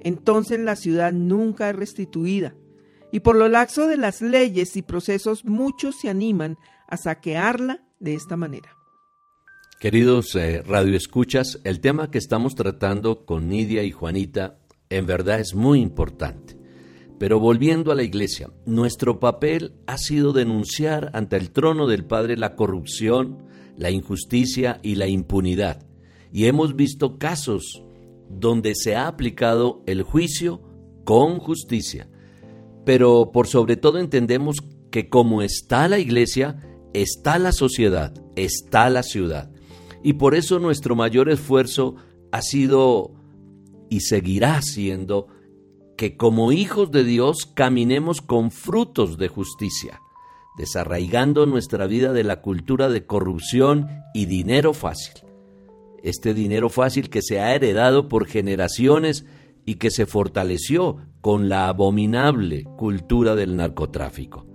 [0.00, 2.54] Entonces la ciudad nunca es restituida
[3.12, 6.56] y por lo laxo de las leyes y procesos muchos se animan
[6.88, 8.76] a saquearla de esta manera.
[9.80, 14.58] Queridos eh, radioescuchas, el tema que estamos tratando con Nidia y Juanita
[14.90, 16.56] en verdad es muy importante.
[17.18, 22.36] Pero volviendo a la iglesia, nuestro papel ha sido denunciar ante el trono del Padre
[22.36, 23.42] la corrupción,
[23.76, 25.86] la injusticia y la impunidad.
[26.30, 27.82] Y hemos visto casos
[28.28, 30.60] donde se ha aplicado el juicio
[31.04, 32.08] con justicia.
[32.84, 34.58] Pero por sobre todo entendemos
[34.90, 36.60] que como está la iglesia,
[36.92, 39.50] está la sociedad, está la ciudad.
[40.02, 41.96] Y por eso nuestro mayor esfuerzo
[42.30, 43.15] ha sido
[43.88, 45.28] y seguirá siendo
[45.96, 50.00] que como hijos de Dios caminemos con frutos de justicia,
[50.58, 55.14] desarraigando nuestra vida de la cultura de corrupción y dinero fácil.
[56.02, 59.24] Este dinero fácil que se ha heredado por generaciones
[59.64, 64.46] y que se fortaleció con la abominable cultura del narcotráfico.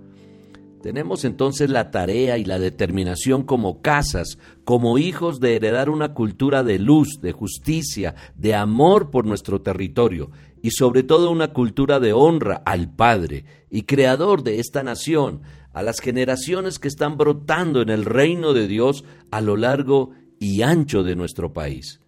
[0.82, 6.64] Tenemos entonces la tarea y la determinación como casas, como hijos de heredar una cultura
[6.64, 12.12] de luz, de justicia, de amor por nuestro territorio y sobre todo una cultura de
[12.12, 17.88] honra al Padre y Creador de esta nación, a las generaciones que están brotando en
[17.88, 20.10] el reino de Dios a lo largo
[20.40, 22.01] y ancho de nuestro país.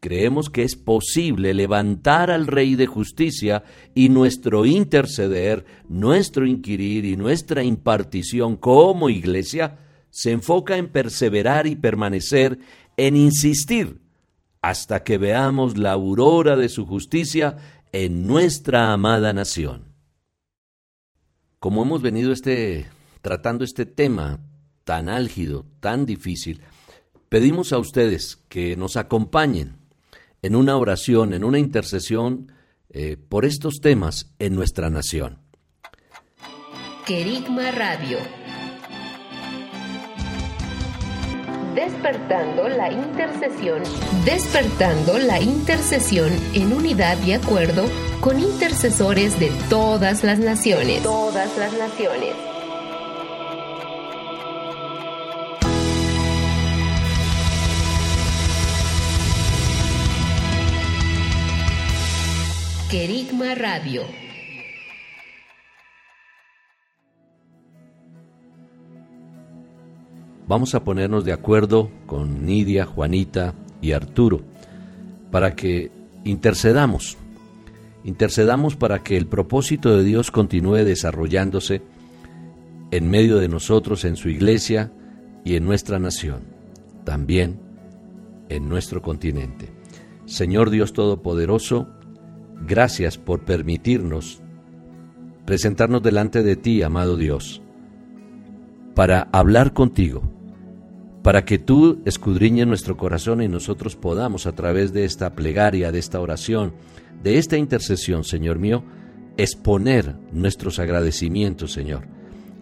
[0.00, 7.16] Creemos que es posible levantar al Rey de Justicia y nuestro interceder, nuestro inquirir y
[7.16, 9.78] nuestra impartición como iglesia
[10.10, 12.60] se enfoca en perseverar y permanecer,
[12.96, 14.00] en insistir
[14.62, 17.56] hasta que veamos la aurora de su justicia
[17.92, 19.94] en nuestra amada nación.
[21.58, 22.86] Como hemos venido este,
[23.20, 24.40] tratando este tema
[24.84, 26.60] tan álgido, tan difícil,
[27.28, 29.77] pedimos a ustedes que nos acompañen
[30.42, 32.52] en una oración, en una intercesión
[32.90, 35.38] eh, por estos temas en nuestra nación.
[37.06, 38.18] Querigma Radio.
[41.74, 43.82] Despertando la intercesión.
[44.24, 47.84] Despertando la intercesión en unidad y acuerdo
[48.20, 51.02] con intercesores de todas las naciones.
[51.02, 52.57] Todas las naciones.
[63.38, 64.02] Radio.
[70.48, 74.40] Vamos a ponernos de acuerdo con Nidia, Juanita y Arturo
[75.30, 75.92] para que
[76.24, 77.16] intercedamos.
[78.02, 81.82] Intercedamos para que el propósito de Dios continúe desarrollándose
[82.90, 84.90] en medio de nosotros, en su iglesia
[85.44, 86.42] y en nuestra nación,
[87.04, 87.60] también
[88.48, 89.68] en nuestro continente.
[90.26, 91.88] Señor Dios Todopoderoso,
[92.66, 94.42] Gracias por permitirnos
[95.48, 97.62] presentarnos delante de ti, amado Dios,
[98.94, 100.22] para hablar contigo,
[101.22, 106.00] para que tú escudriñes nuestro corazón y nosotros podamos a través de esta plegaria, de
[106.00, 106.74] esta oración,
[107.22, 108.84] de esta intercesión, Señor mío,
[109.38, 112.06] exponer nuestros agradecimientos, Señor,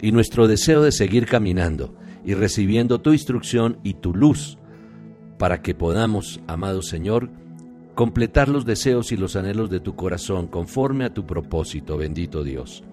[0.01, 4.59] y nuestro deseo de seguir caminando y recibiendo tu instrucción y tu luz,
[5.38, 7.30] para que podamos, amado Señor,
[7.97, 12.84] completar los deseos y los anhelos de tu corazón conforme a tu propósito, bendito Dios.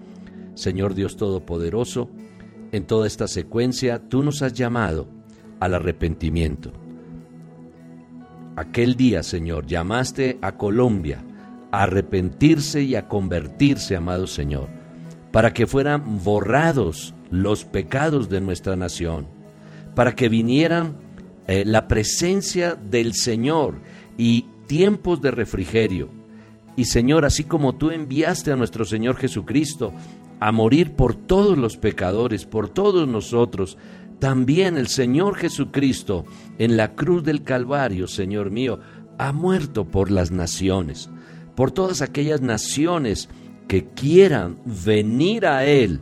[0.54, 2.08] Señor Dios Todopoderoso,
[2.72, 5.06] en toda esta secuencia tú nos has llamado
[5.60, 6.72] al arrepentimiento.
[8.56, 11.22] Aquel día, Señor, llamaste a Colombia
[11.70, 14.68] a arrepentirse y a convertirse, amado Señor,
[15.32, 19.26] para que fueran borrados los pecados de nuestra nación,
[19.94, 20.96] para que vinieran
[21.46, 23.82] eh, la presencia del Señor
[24.16, 26.08] y tiempos de refrigerio.
[26.76, 29.92] Y Señor, así como tú enviaste a nuestro Señor Jesucristo
[30.40, 33.78] a morir por todos los pecadores, por todos nosotros,
[34.18, 36.24] también el Señor Jesucristo
[36.58, 38.80] en la cruz del Calvario, Señor mío,
[39.18, 41.10] ha muerto por las naciones,
[41.54, 43.28] por todas aquellas naciones
[43.68, 46.00] que quieran venir a Él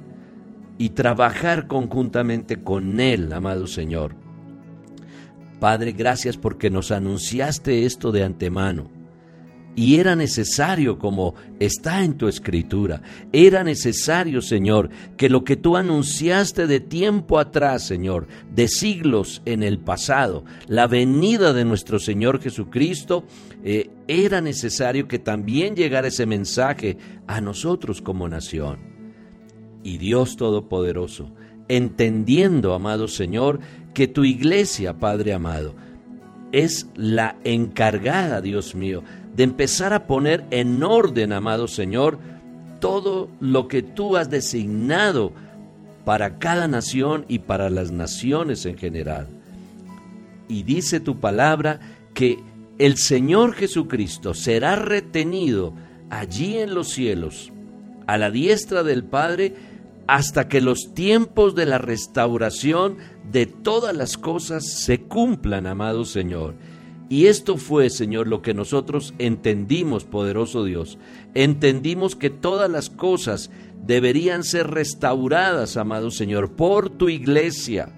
[0.79, 4.22] y trabajar conjuntamente con Él, amado Señor.
[5.63, 8.91] Padre, gracias porque nos anunciaste esto de antemano.
[9.77, 13.01] Y era necesario, como está en tu escritura,
[13.33, 19.63] era necesario, Señor, que lo que tú anunciaste de tiempo atrás, Señor, de siglos en
[19.63, 23.23] el pasado, la venida de nuestro Señor Jesucristo,
[23.63, 26.99] eh, era necesario que también llegara ese mensaje
[27.29, 28.81] a nosotros como nación.
[29.85, 31.33] Y Dios Todopoderoso,
[31.69, 33.61] entendiendo, amado Señor,
[33.95, 35.75] que tu iglesia, Padre amado,
[36.53, 39.03] es la encargada, Dios mío,
[39.35, 42.19] de empezar a poner en orden, amado Señor,
[42.81, 45.33] todo lo que tú has designado
[46.05, 49.29] para cada nación y para las naciones en general.
[50.49, 51.81] Y dice tu palabra
[52.13, 52.39] que
[52.79, 55.73] el Señor Jesucristo será retenido
[56.11, 57.53] allí en los cielos,
[58.07, 59.55] a la diestra del Padre,
[60.07, 62.99] hasta que los tiempos de la restauración
[63.31, 66.55] de todas las cosas se cumplan, amado Señor.
[67.09, 70.99] Y esto fue, Señor, lo que nosotros entendimos, poderoso Dios.
[71.35, 73.51] Entendimos que todas las cosas
[73.85, 77.91] deberían ser restauradas, amado Señor, por tu iglesia.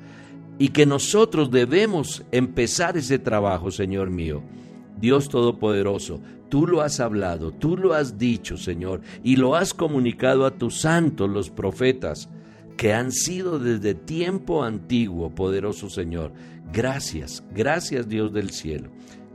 [0.58, 4.42] Y que nosotros debemos empezar ese trabajo, Señor mío.
[5.00, 10.46] Dios Todopoderoso, tú lo has hablado, tú lo has dicho, Señor, y lo has comunicado
[10.46, 12.28] a tus santos, los profetas
[12.76, 16.32] que han sido desde tiempo antiguo, poderoso Señor.
[16.72, 18.90] Gracias, gracias Dios del cielo.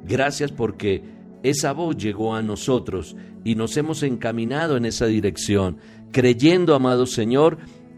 [0.06, 1.04] Gracias porque
[1.44, 5.78] esa voz llegó a nosotros y nos hemos encaminado en esa dirección,
[6.12, 7.58] creyendo, amado Señor,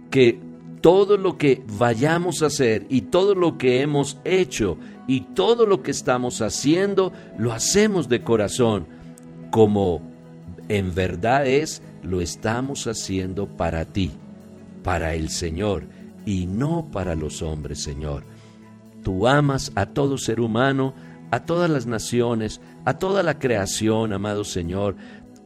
[0.09, 0.39] que
[0.81, 4.77] todo lo que vayamos a hacer y todo lo que hemos hecho
[5.07, 8.87] y todo lo que estamos haciendo, lo hacemos de corazón,
[9.51, 10.01] como
[10.69, 14.11] en verdad es, lo estamos haciendo para ti,
[14.83, 15.83] para el Señor
[16.25, 18.23] y no para los hombres, Señor.
[19.03, 20.93] Tú amas a todo ser humano,
[21.31, 24.95] a todas las naciones, a toda la creación, amado Señor.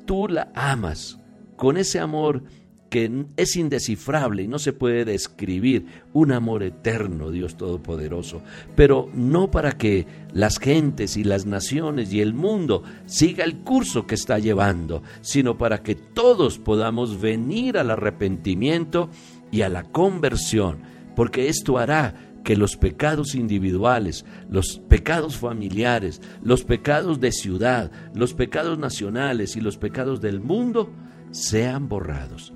[0.06, 1.20] Tú la amas
[1.56, 2.44] con ese amor
[2.90, 8.42] que es indescifrable y no se puede describir, un amor eterno, Dios Todopoderoso,
[8.76, 14.06] pero no para que las gentes y las naciones y el mundo siga el curso
[14.06, 19.10] que está llevando, sino para que todos podamos venir al arrepentimiento
[19.52, 20.80] y a la conversión,
[21.16, 22.14] porque esto hará
[22.44, 29.62] que los pecados individuales, los pecados familiares, los pecados de ciudad, los pecados nacionales y
[29.62, 30.92] los pecados del mundo
[31.32, 32.54] sean borrados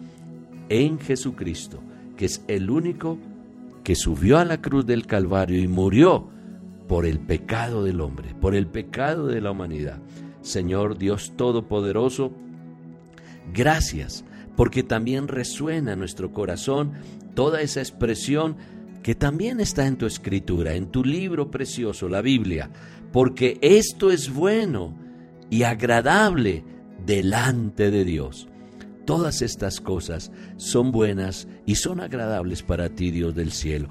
[0.70, 1.80] en Jesucristo,
[2.15, 3.17] que es el único
[3.84, 6.30] que subió a la cruz del Calvario y murió
[6.88, 9.99] por el pecado del hombre, por el pecado de la humanidad.
[10.41, 12.32] Señor Dios Todopoderoso,
[13.53, 16.93] gracias, porque también resuena en nuestro corazón
[17.36, 18.57] toda esa expresión
[19.03, 22.70] que también está en tu escritura, en tu libro precioso, la Biblia,
[23.13, 24.93] porque esto es bueno
[25.49, 26.63] y agradable
[27.05, 28.49] delante de Dios.
[29.10, 33.89] Todas estas cosas son buenas y son agradables para ti, Dios del cielo.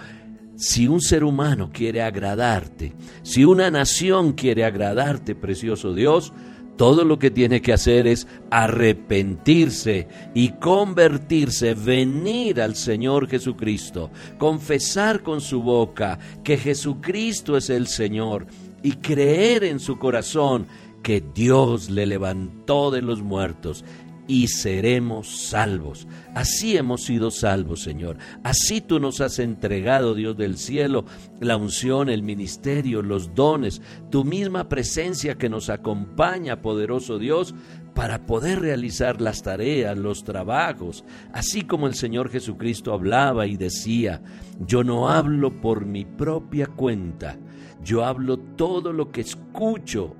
[0.54, 2.92] Si un ser humano quiere agradarte,
[3.24, 6.32] si una nación quiere agradarte, precioso Dios,
[6.76, 15.24] todo lo que tiene que hacer es arrepentirse y convertirse, venir al Señor Jesucristo, confesar
[15.24, 18.46] con su boca que Jesucristo es el Señor
[18.84, 20.68] y creer en su corazón
[21.02, 23.84] que Dios le levantó de los muertos
[24.28, 26.06] y seremos salvos.
[26.34, 28.18] Así hemos sido salvos, Señor.
[28.44, 31.06] Así tú nos has entregado, Dios del cielo,
[31.40, 37.54] la unción, el ministerio, los dones, tu misma presencia que nos acompaña, poderoso Dios,
[37.94, 44.22] para poder realizar las tareas, los trabajos, así como el Señor Jesucristo hablaba y decía,
[44.60, 47.38] yo no hablo por mi propia cuenta,
[47.82, 50.14] yo hablo todo lo que escucho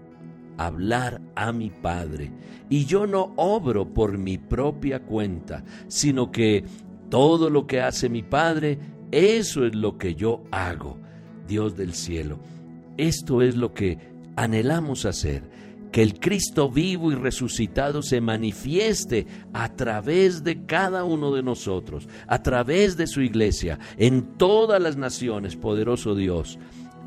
[0.59, 2.30] hablar a mi Padre.
[2.68, 6.64] Y yo no obro por mi propia cuenta, sino que
[7.09, 8.78] todo lo que hace mi Padre,
[9.11, 10.98] eso es lo que yo hago,
[11.46, 12.38] Dios del cielo.
[12.98, 13.98] Esto es lo que
[14.36, 15.42] anhelamos hacer,
[15.92, 22.09] que el Cristo vivo y resucitado se manifieste a través de cada uno de nosotros,
[22.26, 26.59] a través de su iglesia, en todas las naciones, poderoso Dios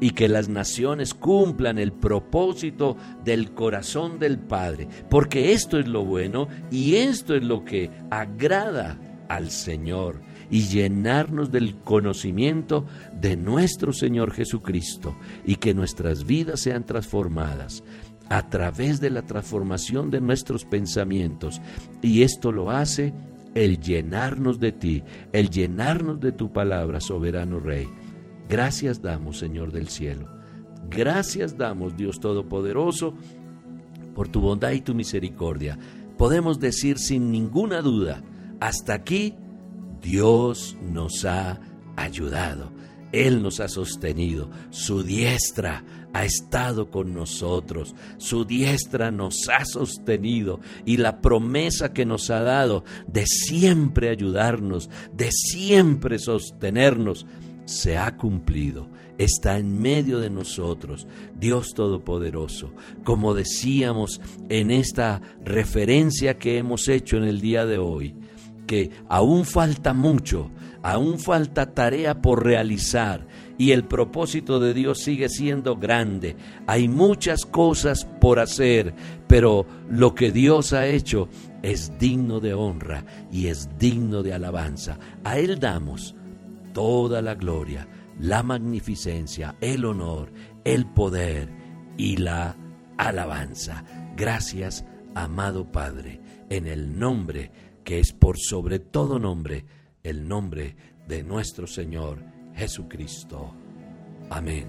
[0.01, 6.03] y que las naciones cumplan el propósito del corazón del Padre, porque esto es lo
[6.03, 8.99] bueno y esto es lo que agrada
[9.29, 16.83] al Señor y llenarnos del conocimiento de nuestro Señor Jesucristo y que nuestras vidas sean
[16.83, 17.83] transformadas
[18.27, 21.61] a través de la transformación de nuestros pensamientos
[22.01, 23.13] y esto lo hace
[23.53, 27.87] el llenarnos de ti, el llenarnos de tu palabra, soberano Rey.
[28.51, 30.27] Gracias damos, Señor del cielo.
[30.89, 33.13] Gracias damos, Dios Todopoderoso,
[34.13, 35.79] por tu bondad y tu misericordia.
[36.17, 38.21] Podemos decir sin ninguna duda,
[38.59, 39.35] hasta aquí
[40.01, 41.61] Dios nos ha
[41.95, 42.73] ayudado.
[43.13, 50.59] Él nos ha sostenido, su diestra ha estado con nosotros, su diestra nos ha sostenido
[50.85, 57.25] y la promesa que nos ha dado de siempre ayudarnos, de siempre sostenernos,
[57.65, 61.07] se ha cumplido, está en medio de nosotros,
[61.39, 62.73] Dios Todopoderoso.
[63.03, 68.15] Como decíamos en esta referencia que hemos hecho en el día de hoy,
[68.67, 70.49] que aún falta mucho,
[70.83, 76.35] aún falta tarea por realizar y el propósito de Dios sigue siendo grande.
[76.65, 78.95] Hay muchas cosas por hacer,
[79.27, 81.29] pero lo que Dios ha hecho
[81.61, 84.97] es digno de honra y es digno de alabanza.
[85.23, 86.15] A Él damos
[86.73, 87.87] toda la gloria,
[88.19, 90.31] la magnificencia, el honor,
[90.63, 91.49] el poder
[91.97, 92.55] y la
[92.97, 93.83] alabanza.
[94.15, 97.51] Gracias, amado Padre, en el nombre
[97.83, 99.65] que es por sobre todo nombre,
[100.03, 100.75] el nombre
[101.07, 102.23] de nuestro Señor
[102.55, 103.53] Jesucristo.
[104.29, 104.67] Amén.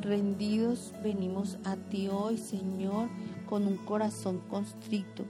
[0.00, 3.08] Rendidos venimos a ti hoy, Señor,
[3.48, 5.24] con un corazón constricto,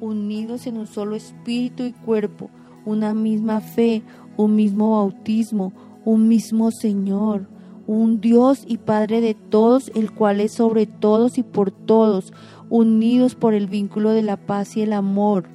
[0.00, 2.48] unidos en un solo espíritu y cuerpo
[2.84, 4.02] una misma fe,
[4.36, 5.72] un mismo bautismo,
[6.04, 7.48] un mismo Señor,
[7.86, 12.32] un Dios y Padre de todos, el cual es sobre todos y por todos,
[12.70, 15.48] unidos por el vínculo de la paz y el amor,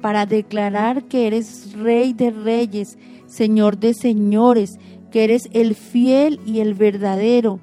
[0.00, 4.78] para declarar que eres Rey de reyes, Señor de señores,
[5.10, 7.60] que eres el fiel y el verdadero.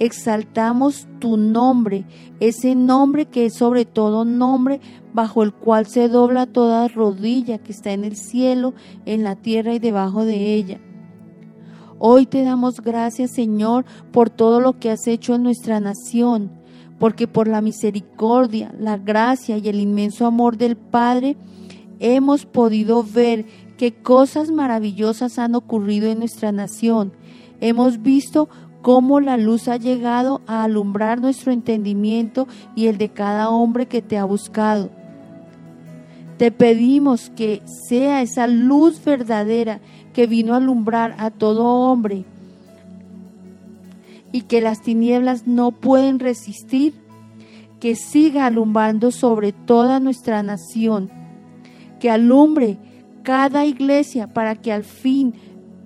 [0.00, 2.04] Exaltamos tu nombre,
[2.40, 4.80] ese nombre que es sobre todo nombre,
[5.12, 8.74] bajo el cual se dobla toda rodilla que está en el cielo,
[9.06, 10.80] en la tierra y debajo de ella.
[12.00, 16.50] Hoy te damos gracias, Señor, por todo lo que has hecho en nuestra nación,
[16.98, 21.36] porque por la misericordia, la gracia y el inmenso amor del Padre,
[22.00, 23.46] hemos podido ver
[23.78, 27.12] qué cosas maravillosas han ocurrido en nuestra nación.
[27.60, 28.48] Hemos visto
[28.84, 34.02] cómo la luz ha llegado a alumbrar nuestro entendimiento y el de cada hombre que
[34.02, 34.90] te ha buscado.
[36.36, 39.80] Te pedimos que sea esa luz verdadera
[40.12, 42.26] que vino a alumbrar a todo hombre
[44.32, 46.92] y que las tinieblas no pueden resistir,
[47.80, 51.08] que siga alumbrando sobre toda nuestra nación,
[52.00, 52.76] que alumbre
[53.22, 55.32] cada iglesia para que al fin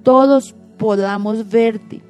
[0.02, 2.07] todos podamos verte,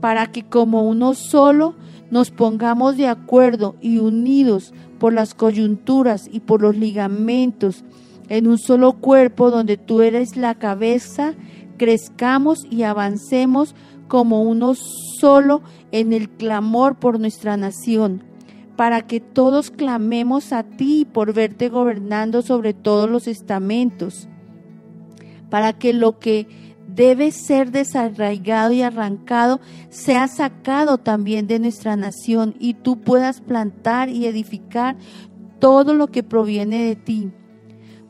[0.00, 1.74] para que como uno solo
[2.10, 7.84] nos pongamos de acuerdo y unidos por las coyunturas y por los ligamentos
[8.28, 11.34] en un solo cuerpo donde tú eres la cabeza,
[11.76, 13.74] crezcamos y avancemos
[14.06, 18.22] como uno solo en el clamor por nuestra nación,
[18.76, 24.28] para que todos clamemos a ti por verte gobernando sobre todos los estamentos,
[25.50, 26.46] para que lo que
[26.98, 34.08] debe ser desarraigado y arrancado sea sacado también de nuestra nación y tú puedas plantar
[34.08, 34.96] y edificar
[35.60, 37.30] todo lo que proviene de ti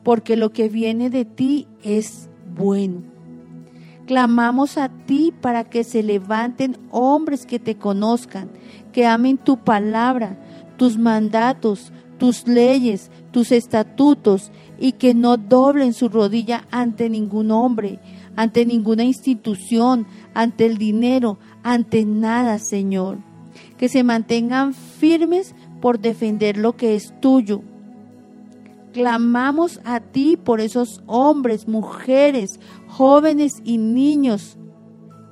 [0.03, 3.03] porque lo que viene de ti es bueno.
[4.07, 8.49] Clamamos a ti para que se levanten hombres que te conozcan,
[8.91, 10.39] que amen tu palabra,
[10.77, 17.99] tus mandatos, tus leyes, tus estatutos, y que no doblen su rodilla ante ningún hombre,
[18.39, 23.17] ante ninguna institución, ante el dinero, ante nada, Señor.
[23.77, 27.63] Que se mantengan firmes por defender lo que es tuyo,
[28.93, 34.57] Clamamos a ti por esos hombres, mujeres, jóvenes y niños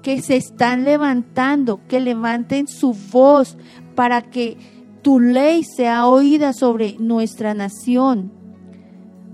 [0.03, 3.57] que se están levantando, que levanten su voz
[3.95, 4.57] para que
[5.01, 8.31] tu ley sea oída sobre nuestra nación,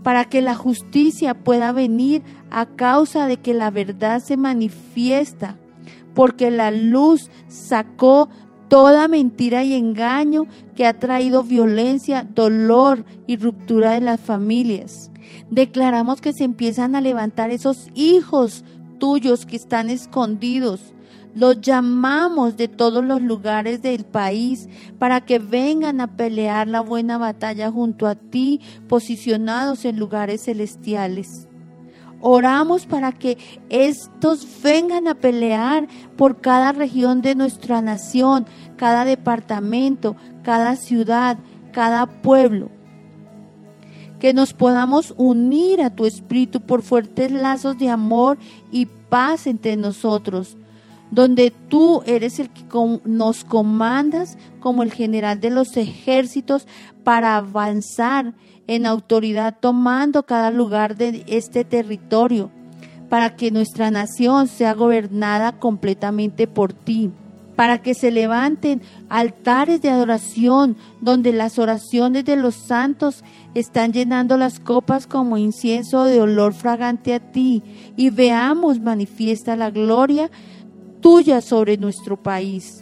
[0.03, 5.57] para que la justicia pueda venir a causa de que la verdad se manifiesta,
[6.13, 8.29] porque la luz sacó
[8.67, 15.11] toda mentira y engaño que ha traído violencia, dolor y ruptura de las familias.
[15.49, 18.63] Declaramos que se empiezan a levantar esos hijos
[18.99, 20.93] tuyos que están escondidos.
[21.35, 24.69] Los llamamos de todos los lugares del país
[24.99, 31.47] para que vengan a pelear la buena batalla junto a ti, posicionados en lugares celestiales.
[32.25, 33.37] Oramos para que
[33.69, 38.45] estos vengan a pelear por cada región de nuestra nación,
[38.77, 41.37] cada departamento, cada ciudad,
[41.73, 42.69] cada pueblo.
[44.19, 48.37] Que nos podamos unir a tu espíritu por fuertes lazos de amor
[48.71, 50.55] y paz entre nosotros,
[51.13, 52.63] donde tú eres el que
[53.05, 56.67] nos comandas como el general de los ejércitos
[57.03, 58.33] para avanzar
[58.65, 62.49] en autoridad tomando cada lugar de este territorio,
[63.09, 67.11] para que nuestra nación sea gobernada completamente por ti,
[67.55, 73.23] para que se levanten altares de adoración donde las oraciones de los santos
[73.53, 77.61] están llenando las copas como incienso de olor fragante a ti
[77.95, 80.31] y veamos manifiesta la gloria
[81.03, 82.81] tuya sobre nuestro país.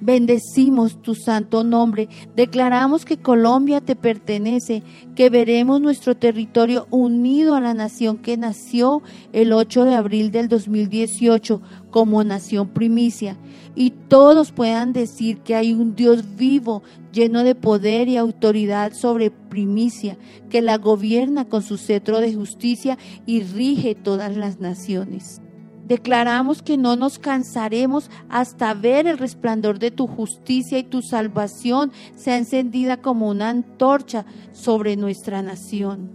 [0.00, 4.82] Bendecimos tu santo nombre, declaramos que Colombia te pertenece,
[5.14, 9.02] que veremos nuestro territorio unido a la nación que nació
[9.32, 11.60] el 8 de abril del 2018
[11.90, 13.36] como nación primicia,
[13.74, 19.30] y todos puedan decir que hay un Dios vivo, lleno de poder y autoridad sobre
[19.30, 20.16] primicia,
[20.50, 25.40] que la gobierna con su cetro de justicia y rige todas las naciones.
[25.86, 31.92] Declaramos que no nos cansaremos hasta ver el resplandor de tu justicia y tu salvación
[32.16, 36.10] sea encendida como una antorcha sobre nuestra nación.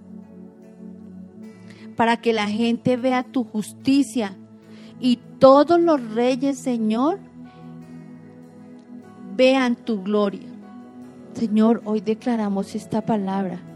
[1.95, 4.35] Para que la gente vea tu justicia
[4.99, 7.19] y todos los reyes, Señor,
[9.35, 10.49] vean tu gloria.
[11.33, 13.68] Señor, hoy declaramos esta palabra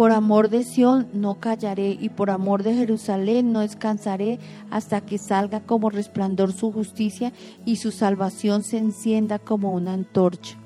[0.00, 4.38] Por amor de Sión no callaré y por amor de Jerusalén no descansaré
[4.70, 7.34] hasta que salga como resplandor su justicia
[7.66, 10.56] y su salvación se encienda como una antorcha.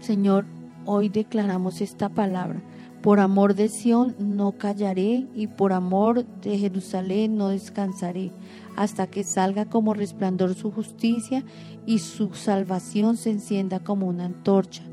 [0.00, 0.44] Señor,
[0.84, 2.60] hoy declaramos esta palabra.
[3.00, 8.32] Por amor de Sión no callaré y por amor de Jerusalén no descansaré
[8.76, 11.42] hasta que salga como resplandor su justicia
[11.86, 14.87] y su salvación se encienda como una antorcha.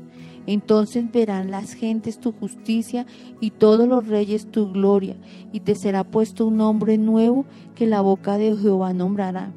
[0.46, 3.06] Entonces verán las gentes tu justicia
[3.40, 5.16] y todos los reyes tu gloria,
[5.52, 7.44] y te será puesto un nombre nuevo
[7.74, 9.52] que la boca de Jehová nombrará.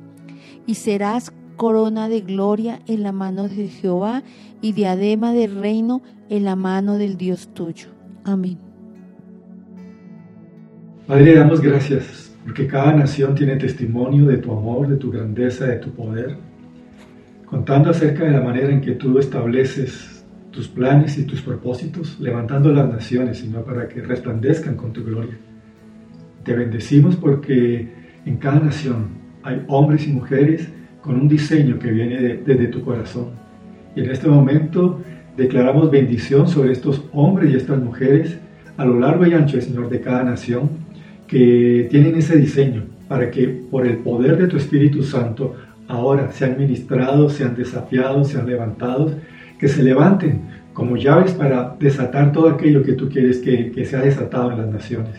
[0.66, 4.24] Y serás corona de gloria en la mano de Jehová
[4.62, 7.90] y diadema de reino en la mano del Dios tuyo.
[8.24, 8.58] Amén.
[11.06, 15.78] Padre, damos gracias porque cada nación tiene testimonio de tu amor, de tu grandeza, de
[15.78, 16.38] tu poder,
[17.46, 20.19] contando acerca de la manera en que tú estableces
[20.52, 25.38] tus planes y tus propósitos, levantando las naciones, sino para que resplandezcan con tu gloria.
[26.44, 27.88] Te bendecimos porque
[28.26, 29.10] en cada nación
[29.44, 30.68] hay hombres y mujeres
[31.02, 33.28] con un diseño que viene desde tu corazón.
[33.96, 35.02] Y en este momento
[35.38, 38.38] declaramos bendición sobre estos hombres y estas mujeres
[38.78, 40.70] a lo largo y ancho, Señor, de cada nación,
[41.28, 45.56] que tienen ese diseño para que por el poder de tu Espíritu Santo
[45.88, 49.14] ahora sean ministrados, sean desafiados, sean levantados
[49.60, 50.42] que se levanten
[50.74, 54.70] como llaves para desatar todo aquello que tú quieres que, que sea desatado en las
[54.70, 55.16] naciones.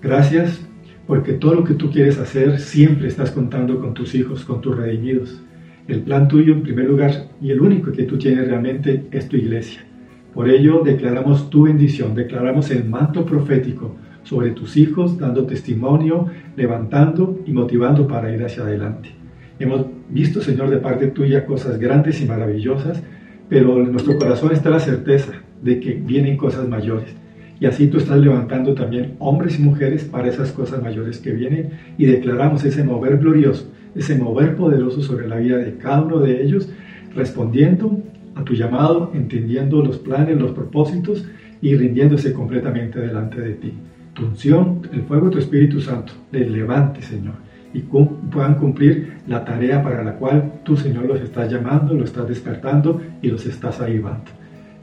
[0.00, 0.64] Gracias
[1.06, 4.76] porque todo lo que tú quieres hacer siempre estás contando con tus hijos, con tus
[4.76, 5.42] redimidos.
[5.88, 9.36] El plan tuyo en primer lugar y el único que tú tienes realmente es tu
[9.36, 9.84] iglesia.
[10.32, 17.40] Por ello declaramos tu bendición, declaramos el manto profético sobre tus hijos, dando testimonio, levantando
[17.44, 19.10] y motivando para ir hacia adelante.
[19.58, 23.02] Hemos visto, Señor, de parte tuya cosas grandes y maravillosas
[23.48, 25.32] pero en nuestro corazón está la certeza
[25.62, 27.14] de que vienen cosas mayores.
[27.60, 31.70] Y así tú estás levantando también hombres y mujeres para esas cosas mayores que vienen
[31.96, 36.42] y declaramos ese mover glorioso, ese mover poderoso sobre la vida de cada uno de
[36.42, 36.68] ellos,
[37.14, 38.02] respondiendo
[38.34, 41.24] a tu llamado, entendiendo los planes, los propósitos
[41.60, 43.72] y rindiéndose completamente delante de ti.
[44.14, 49.44] Tu unción, el fuego de tu Espíritu Santo, les levante, Señor y puedan cumplir la
[49.44, 53.80] tarea para la cual tú, Señor, los estás llamando, los estás despertando y los estás
[53.80, 54.30] ayudando.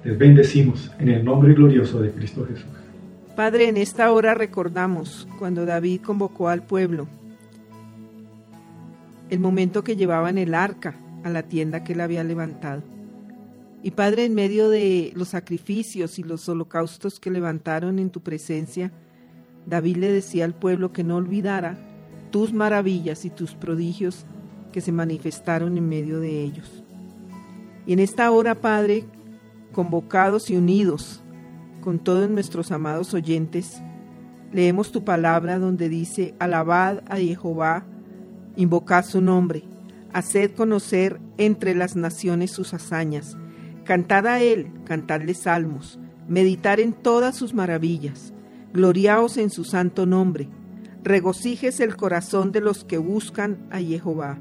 [0.04, 2.66] Les bendecimos en el nombre glorioso de Cristo Jesús.
[3.36, 7.08] Padre, en esta hora recordamos cuando David convocó al pueblo,
[9.30, 12.82] el momento que llevaban el arca a la tienda que él había levantado.
[13.84, 18.92] Y Padre, en medio de los sacrificios y los holocaustos que levantaron en tu presencia,
[19.66, 21.78] David le decía al pueblo que no olvidara
[22.32, 24.26] tus maravillas y tus prodigios
[24.72, 26.84] que se manifestaron en medio de ellos.
[27.86, 29.06] Y en esta hora, Padre,
[29.72, 31.22] convocados y unidos
[31.82, 33.82] con todos nuestros amados oyentes,
[34.52, 37.86] leemos tu palabra donde dice, alabad a Jehová,
[38.56, 39.64] invocad su nombre,
[40.14, 43.38] haced conocer entre las naciones sus hazañas,
[43.86, 48.34] cantad a él, cantadle salmos, meditar en todas sus maravillas,
[48.74, 50.48] gloriaos en su santo nombre,
[51.04, 54.38] regocijes el corazón de los que buscan a Jehová.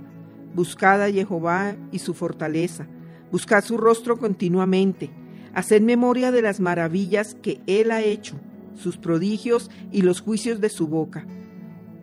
[0.54, 2.88] Buscad a Jehová y su fortaleza,
[3.30, 5.10] buscad su rostro continuamente,
[5.54, 8.36] haced memoria de las maravillas que él ha hecho,
[8.74, 11.26] sus prodigios y los juicios de su boca.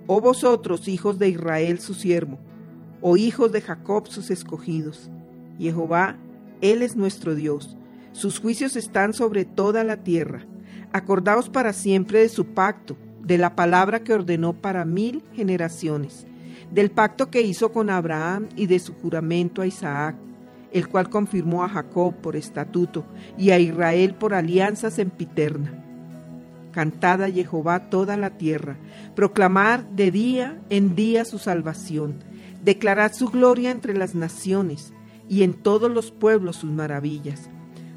[0.08, 2.40] Oh vosotros, hijos de Israel, su siervo,
[3.02, 5.10] oh hijos de Jacob, sus escogidos.
[5.58, 6.18] Jehová,
[6.62, 7.78] Él es nuestro Dios,
[8.12, 10.46] sus juicios están sobre toda la tierra.
[10.92, 12.96] Acordaos para siempre de su pacto
[13.26, 16.28] de la palabra que ordenó para mil generaciones,
[16.72, 20.16] del pacto que hizo con Abraham y de su juramento a Isaac,
[20.72, 23.04] el cual confirmó a Jacob por estatuto
[23.38, 25.74] y a Israel por alianza sempiterna.
[26.72, 28.78] Cantad a Jehová toda la tierra,
[29.16, 32.16] proclamar de día en día su salvación,
[32.64, 34.94] declarad su gloria entre las naciones
[35.30, 37.50] y en todos los pueblos sus maravillas.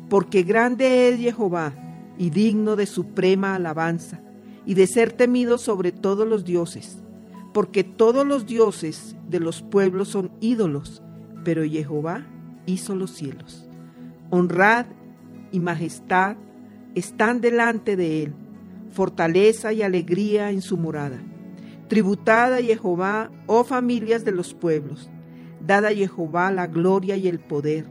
[0.08, 1.72] Porque grande es Jehová
[2.16, 4.20] y digno de suprema alabanza
[4.68, 6.98] y de ser temido sobre todos los dioses,
[7.54, 11.02] porque todos los dioses de los pueblos son ídolos,
[11.42, 12.26] pero Jehová
[12.66, 13.66] hizo los cielos.
[14.28, 14.84] Honrad
[15.52, 16.36] y majestad
[16.94, 18.34] están delante de él,
[18.90, 21.18] fortaleza y alegría en su morada.
[21.88, 25.08] Tributad a Jehová, oh familias de los pueblos,
[25.66, 27.86] dad a Jehová la gloria y el poder,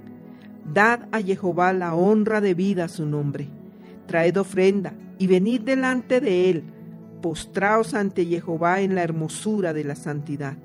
[0.72, 3.48] dad a Jehová la honra debida a su nombre.
[4.06, 6.64] Traed ofrenda y venid delante de él,
[7.22, 10.58] postraos ante Jehová en la hermosura de la santidad.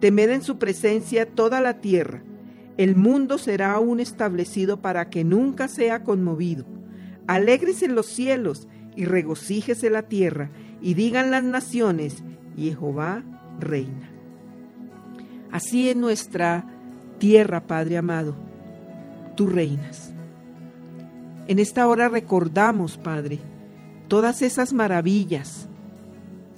[0.00, 2.22] Temed en su presencia toda la tierra.
[2.76, 6.64] El mundo será aún establecido para que nunca sea conmovido.
[7.26, 10.50] alégrese los cielos y regocíjese la tierra,
[10.80, 12.22] y digan las naciones,
[12.56, 13.24] Jehová
[13.58, 14.10] reina.
[15.50, 16.64] Así en nuestra
[17.18, 18.36] tierra, Padre amado,
[19.34, 20.12] tú reinas.
[21.48, 23.38] En esta hora recordamos, Padre,
[24.08, 25.68] todas esas maravillas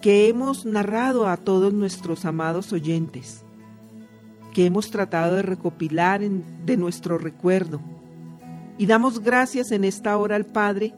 [0.01, 3.45] que hemos narrado a todos nuestros amados oyentes,
[4.55, 7.81] que hemos tratado de recopilar de nuestro recuerdo.
[8.79, 10.95] Y damos gracias en esta hora al Padre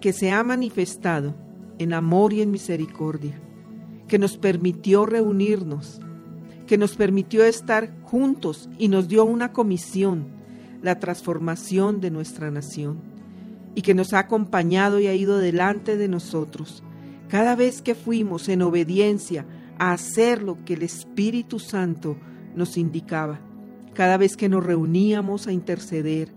[0.00, 1.34] que se ha manifestado
[1.78, 3.40] en amor y en misericordia,
[4.06, 6.00] que nos permitió reunirnos,
[6.66, 10.28] que nos permitió estar juntos y nos dio una comisión,
[10.82, 13.00] la transformación de nuestra nación,
[13.74, 16.82] y que nos ha acompañado y ha ido delante de nosotros
[17.28, 19.46] cada vez que fuimos en obediencia
[19.78, 22.16] a hacer lo que el Espíritu Santo
[22.56, 23.40] nos indicaba,
[23.94, 26.32] cada vez que nos reuníamos a interceder,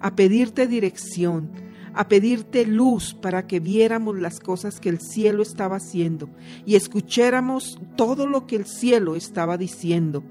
[0.00, 1.50] a pedirte dirección,
[1.94, 6.28] a pedirte luz para que viéramos las cosas que el cielo estaba haciendo
[6.66, 10.22] y escucháramos todo lo que el cielo estaba diciendo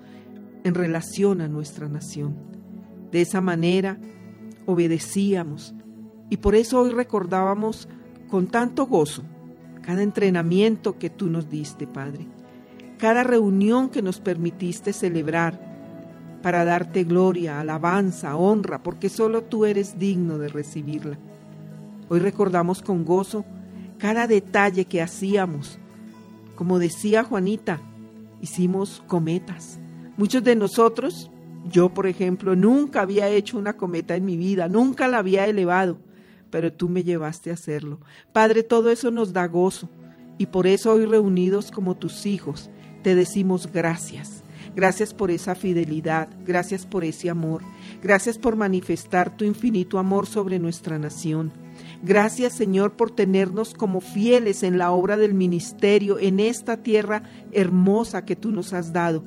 [0.64, 2.36] en relación a nuestra nación.
[3.12, 4.00] De esa manera
[4.66, 5.74] obedecíamos
[6.30, 7.88] y por eso hoy recordábamos
[8.30, 9.24] con tanto gozo
[9.82, 12.26] cada entrenamiento que tú nos diste, Padre,
[12.98, 15.74] cada reunión que nos permitiste celebrar
[16.42, 21.18] para darte gloria, alabanza, honra, porque solo tú eres digno de recibirla.
[22.10, 23.46] Hoy recordamos con gozo
[23.98, 25.80] cada detalle que hacíamos.
[26.56, 27.82] Como decía Juanita,
[28.42, 29.80] hicimos cometas.
[30.18, 31.32] Muchos de nosotros,
[31.72, 35.98] yo por ejemplo, nunca había hecho una cometa en mi vida, nunca la había elevado,
[36.54, 38.00] pero tú me llevaste a hacerlo.
[38.32, 39.90] Padre, todo eso nos da gozo
[40.38, 42.70] y por eso hoy reunidos como tus hijos,
[43.02, 44.44] te decimos gracias.
[44.76, 47.64] Gracias por esa fidelidad, gracias por ese amor,
[48.04, 51.52] gracias por manifestar tu infinito amor sobre nuestra nación.
[52.04, 58.26] Gracias Señor por tenernos como fieles en la obra del ministerio en esta tierra hermosa
[58.26, 59.24] que tú nos has dado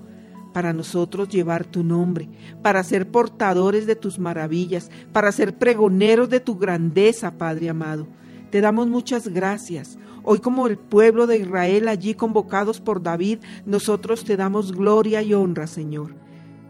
[0.57, 2.31] para nosotros llevar tu nombre,
[2.62, 8.07] para ser portadores de tus maravillas, para ser pregoneros de tu grandeza, Padre amado.
[8.49, 9.99] Te damos muchas gracias.
[10.23, 15.35] Hoy como el pueblo de Israel allí convocados por David, nosotros te damos gloria y
[15.35, 16.15] honra, Señor.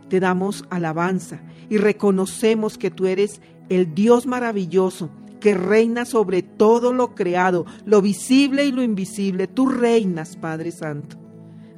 [0.09, 6.93] Te damos alabanza y reconocemos que tú eres el Dios maravilloso que reina sobre todo
[6.93, 9.47] lo creado, lo visible y lo invisible.
[9.47, 11.19] Tú reinas, Padre Santo.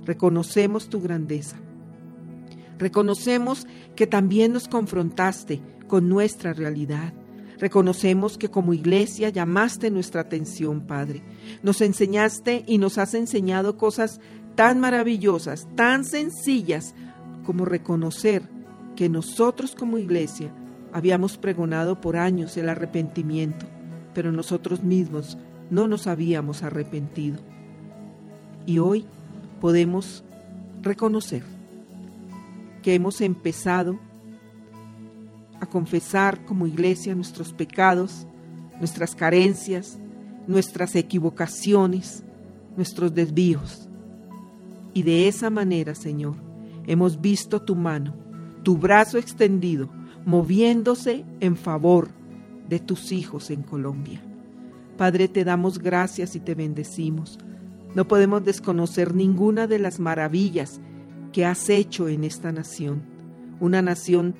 [0.06, 1.59] Reconocemos tu grandeza.
[2.78, 7.12] Reconocemos que también nos confrontaste con nuestra realidad.
[7.59, 11.22] Reconocemos que como iglesia llamaste nuestra atención, Padre.
[11.62, 14.20] Nos enseñaste y nos has enseñado cosas
[14.55, 16.94] tan maravillosas, tan sencillas,
[17.44, 18.42] como reconocer
[18.94, 20.52] que nosotros como iglesia
[20.92, 23.66] habíamos pregonado por años el arrepentimiento,
[24.14, 25.38] pero nosotros mismos
[25.70, 27.38] no nos habíamos arrepentido.
[28.66, 29.06] Y hoy
[29.60, 30.24] podemos
[30.82, 31.42] reconocer
[32.78, 33.98] que hemos empezado
[35.60, 38.26] a confesar como iglesia nuestros pecados,
[38.78, 39.98] nuestras carencias,
[40.46, 42.24] nuestras equivocaciones,
[42.76, 43.88] nuestros desvíos.
[44.94, 46.36] Y de esa manera, Señor,
[46.86, 48.14] hemos visto tu mano,
[48.62, 49.88] tu brazo extendido,
[50.24, 52.09] moviéndose en favor
[52.68, 54.20] de tus hijos en Colombia.
[54.96, 57.38] Padre, te damos gracias y te bendecimos.
[57.94, 60.80] No podemos desconocer ninguna de las maravillas
[61.39, 63.01] que has hecho en esta nación,
[63.60, 64.35] una nación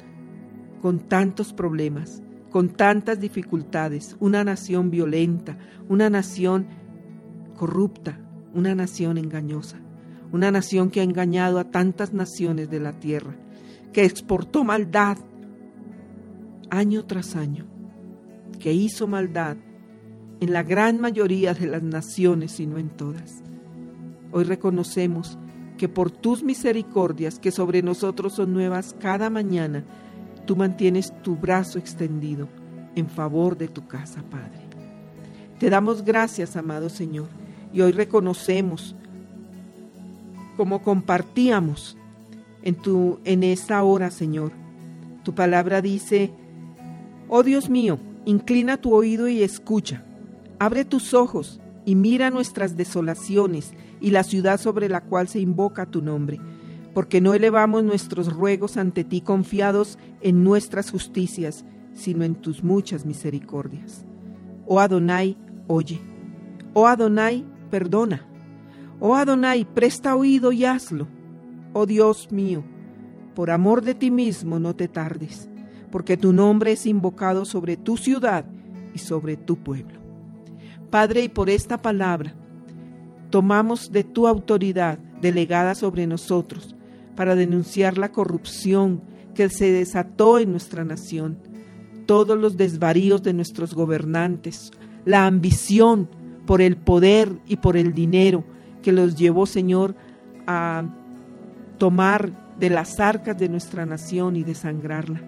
[0.83, 5.57] con tantos problemas, con tantas dificultades, una nación violenta,
[5.89, 6.67] una nación
[7.57, 8.19] corrupta,
[8.53, 9.77] una nación engañosa,
[10.33, 13.37] una nación que ha engañado a tantas naciones de la tierra,
[13.93, 15.19] que exportó maldad
[16.69, 17.65] año tras año,
[18.59, 19.57] que hizo maldad
[20.41, 23.45] en la gran mayoría de las naciones y no en todas.
[24.33, 25.39] Hoy reconocemos
[25.79, 29.85] que por tus misericordias que sobre nosotros son nuevas cada mañana,
[30.45, 32.49] tú mantienes tu brazo extendido
[32.95, 34.61] en favor de tu casa, Padre.
[35.59, 37.29] Te damos gracias, amado Señor,
[37.73, 38.95] y hoy reconocemos
[40.59, 41.97] como compartíamos
[42.63, 44.53] en tu en esta hora, Señor.
[45.23, 46.33] Tu palabra dice:
[47.29, 50.03] "Oh Dios mío, inclina tu oído y escucha.
[50.59, 55.87] Abre tus ojos y mira nuestras desolaciones y la ciudad sobre la cual se invoca
[55.87, 56.41] tu nombre."
[56.99, 61.65] porque no elevamos nuestros ruegos ante ti confiados en nuestras justicias,
[61.95, 64.05] sino en tus muchas misericordias.
[64.67, 65.37] Oh Adonai,
[65.69, 66.01] oye.
[66.75, 68.27] Oh Adonai, perdona.
[68.99, 71.07] Oh Adonai, presta oído y hazlo.
[71.73, 72.65] Oh Dios mío,
[73.37, 75.49] por amor de ti mismo no te tardes,
[75.93, 78.45] porque tu nombre es invocado sobre tu ciudad
[78.93, 80.01] y sobre tu pueblo.
[80.91, 82.35] Padre, y por esta palabra,
[83.31, 86.75] tomamos de tu autoridad delegada sobre nosotros
[87.17, 89.03] para denunciar la corrupción
[89.35, 91.39] que se desató en nuestra nación,
[92.07, 94.73] todos los desvaríos de nuestros gobernantes,
[95.05, 96.09] la ambición
[96.47, 98.45] por el poder y por el dinero
[98.83, 99.95] que los llevó, Señor,
[100.47, 100.85] a
[101.77, 105.21] tomar de las arcas de nuestra nación y desangrarla.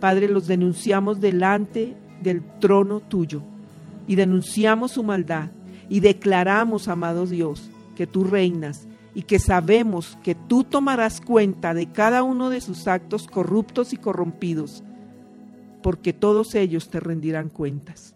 [0.00, 3.42] Padre, los denunciamos delante del trono tuyo
[4.06, 5.50] y denunciamos su maldad
[5.88, 11.90] y declaramos, amado Dios, que tú reinas y que sabemos que tú tomarás cuenta de
[11.90, 14.84] cada uno de sus actos corruptos y corrompidos,
[15.82, 18.14] porque todos ellos te rendirán cuentas.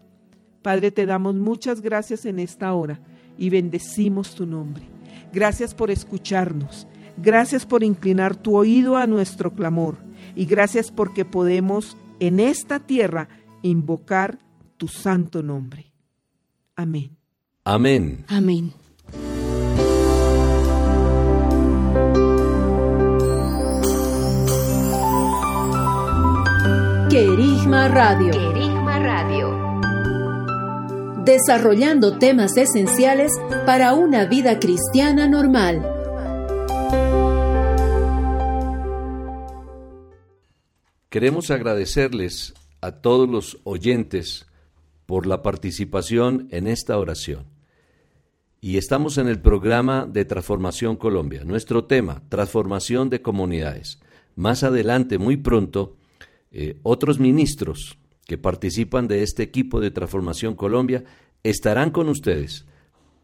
[0.62, 3.00] Padre, te damos muchas gracias en esta hora
[3.38, 4.84] y bendecimos tu nombre.
[5.32, 6.86] Gracias por escucharnos.
[7.16, 9.96] Gracias por inclinar tu oído a nuestro clamor.
[10.34, 13.28] Y gracias porque podemos en esta tierra
[13.62, 14.38] invocar
[14.76, 15.92] tu santo nombre.
[16.76, 17.19] Amén.
[17.72, 18.24] Amén.
[18.26, 18.72] Amén.
[27.08, 28.32] Querigma Radio.
[28.32, 29.54] Querigma Radio.
[31.24, 33.30] Desarrollando temas esenciales
[33.64, 35.88] para una vida cristiana normal.
[41.08, 44.48] Queremos agradecerles a todos los oyentes
[45.06, 47.49] por la participación en esta oración.
[48.62, 51.44] Y estamos en el programa de Transformación Colombia.
[51.44, 54.00] Nuestro tema, transformación de comunidades.
[54.36, 55.96] Más adelante, muy pronto,
[56.52, 57.96] eh, otros ministros
[58.26, 61.04] que participan de este equipo de Transformación Colombia
[61.42, 62.66] estarán con ustedes,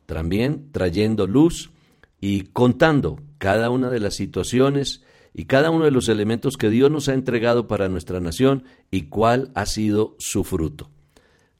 [0.06, 1.70] también trayendo luz
[2.18, 5.04] y contando cada una de las situaciones
[5.34, 9.02] y cada uno de los elementos que Dios nos ha entregado para nuestra nación y
[9.02, 10.90] cuál ha sido su fruto.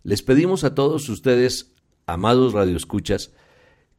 [0.03, 1.75] Les pedimos a todos ustedes,
[2.07, 3.33] amados radioescuchas,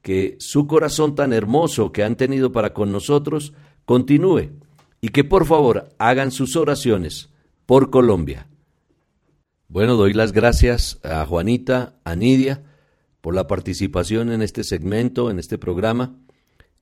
[0.02, 3.53] que su corazón tan hermoso que han tenido para con nosotros
[3.86, 4.52] continúe
[5.02, 7.30] y que por favor hagan sus oraciones
[7.65, 8.48] por Colombia.
[9.68, 12.64] Bueno, doy las gracias a Juanita, a Nidia,
[13.22, 16.15] por la participación en este segmento, en este programa,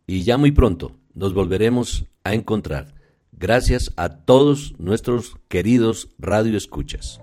[0.06, 2.94] y ya muy pronto nos volveremos a encontrar.
[3.32, 7.20] Gracias a todos nuestros queridos radioescuchas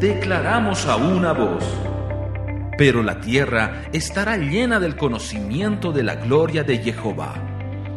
[0.00, 1.95] declaramos a una voz.
[2.76, 7.34] Pero la tierra estará llena del conocimiento de la gloria de Jehová,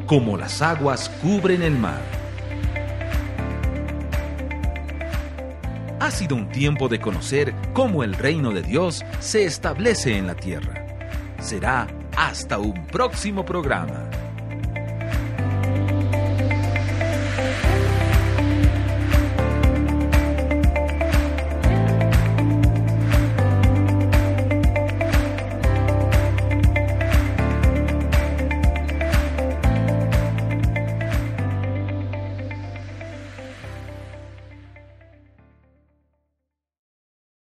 [0.06, 2.02] como las aguas cubren el mar.
[6.00, 10.36] Ha sido un tiempo de conocer cómo el reino de Dios se establece en la
[10.36, 10.86] tierra.
[11.42, 14.10] Será hasta un próximo programa.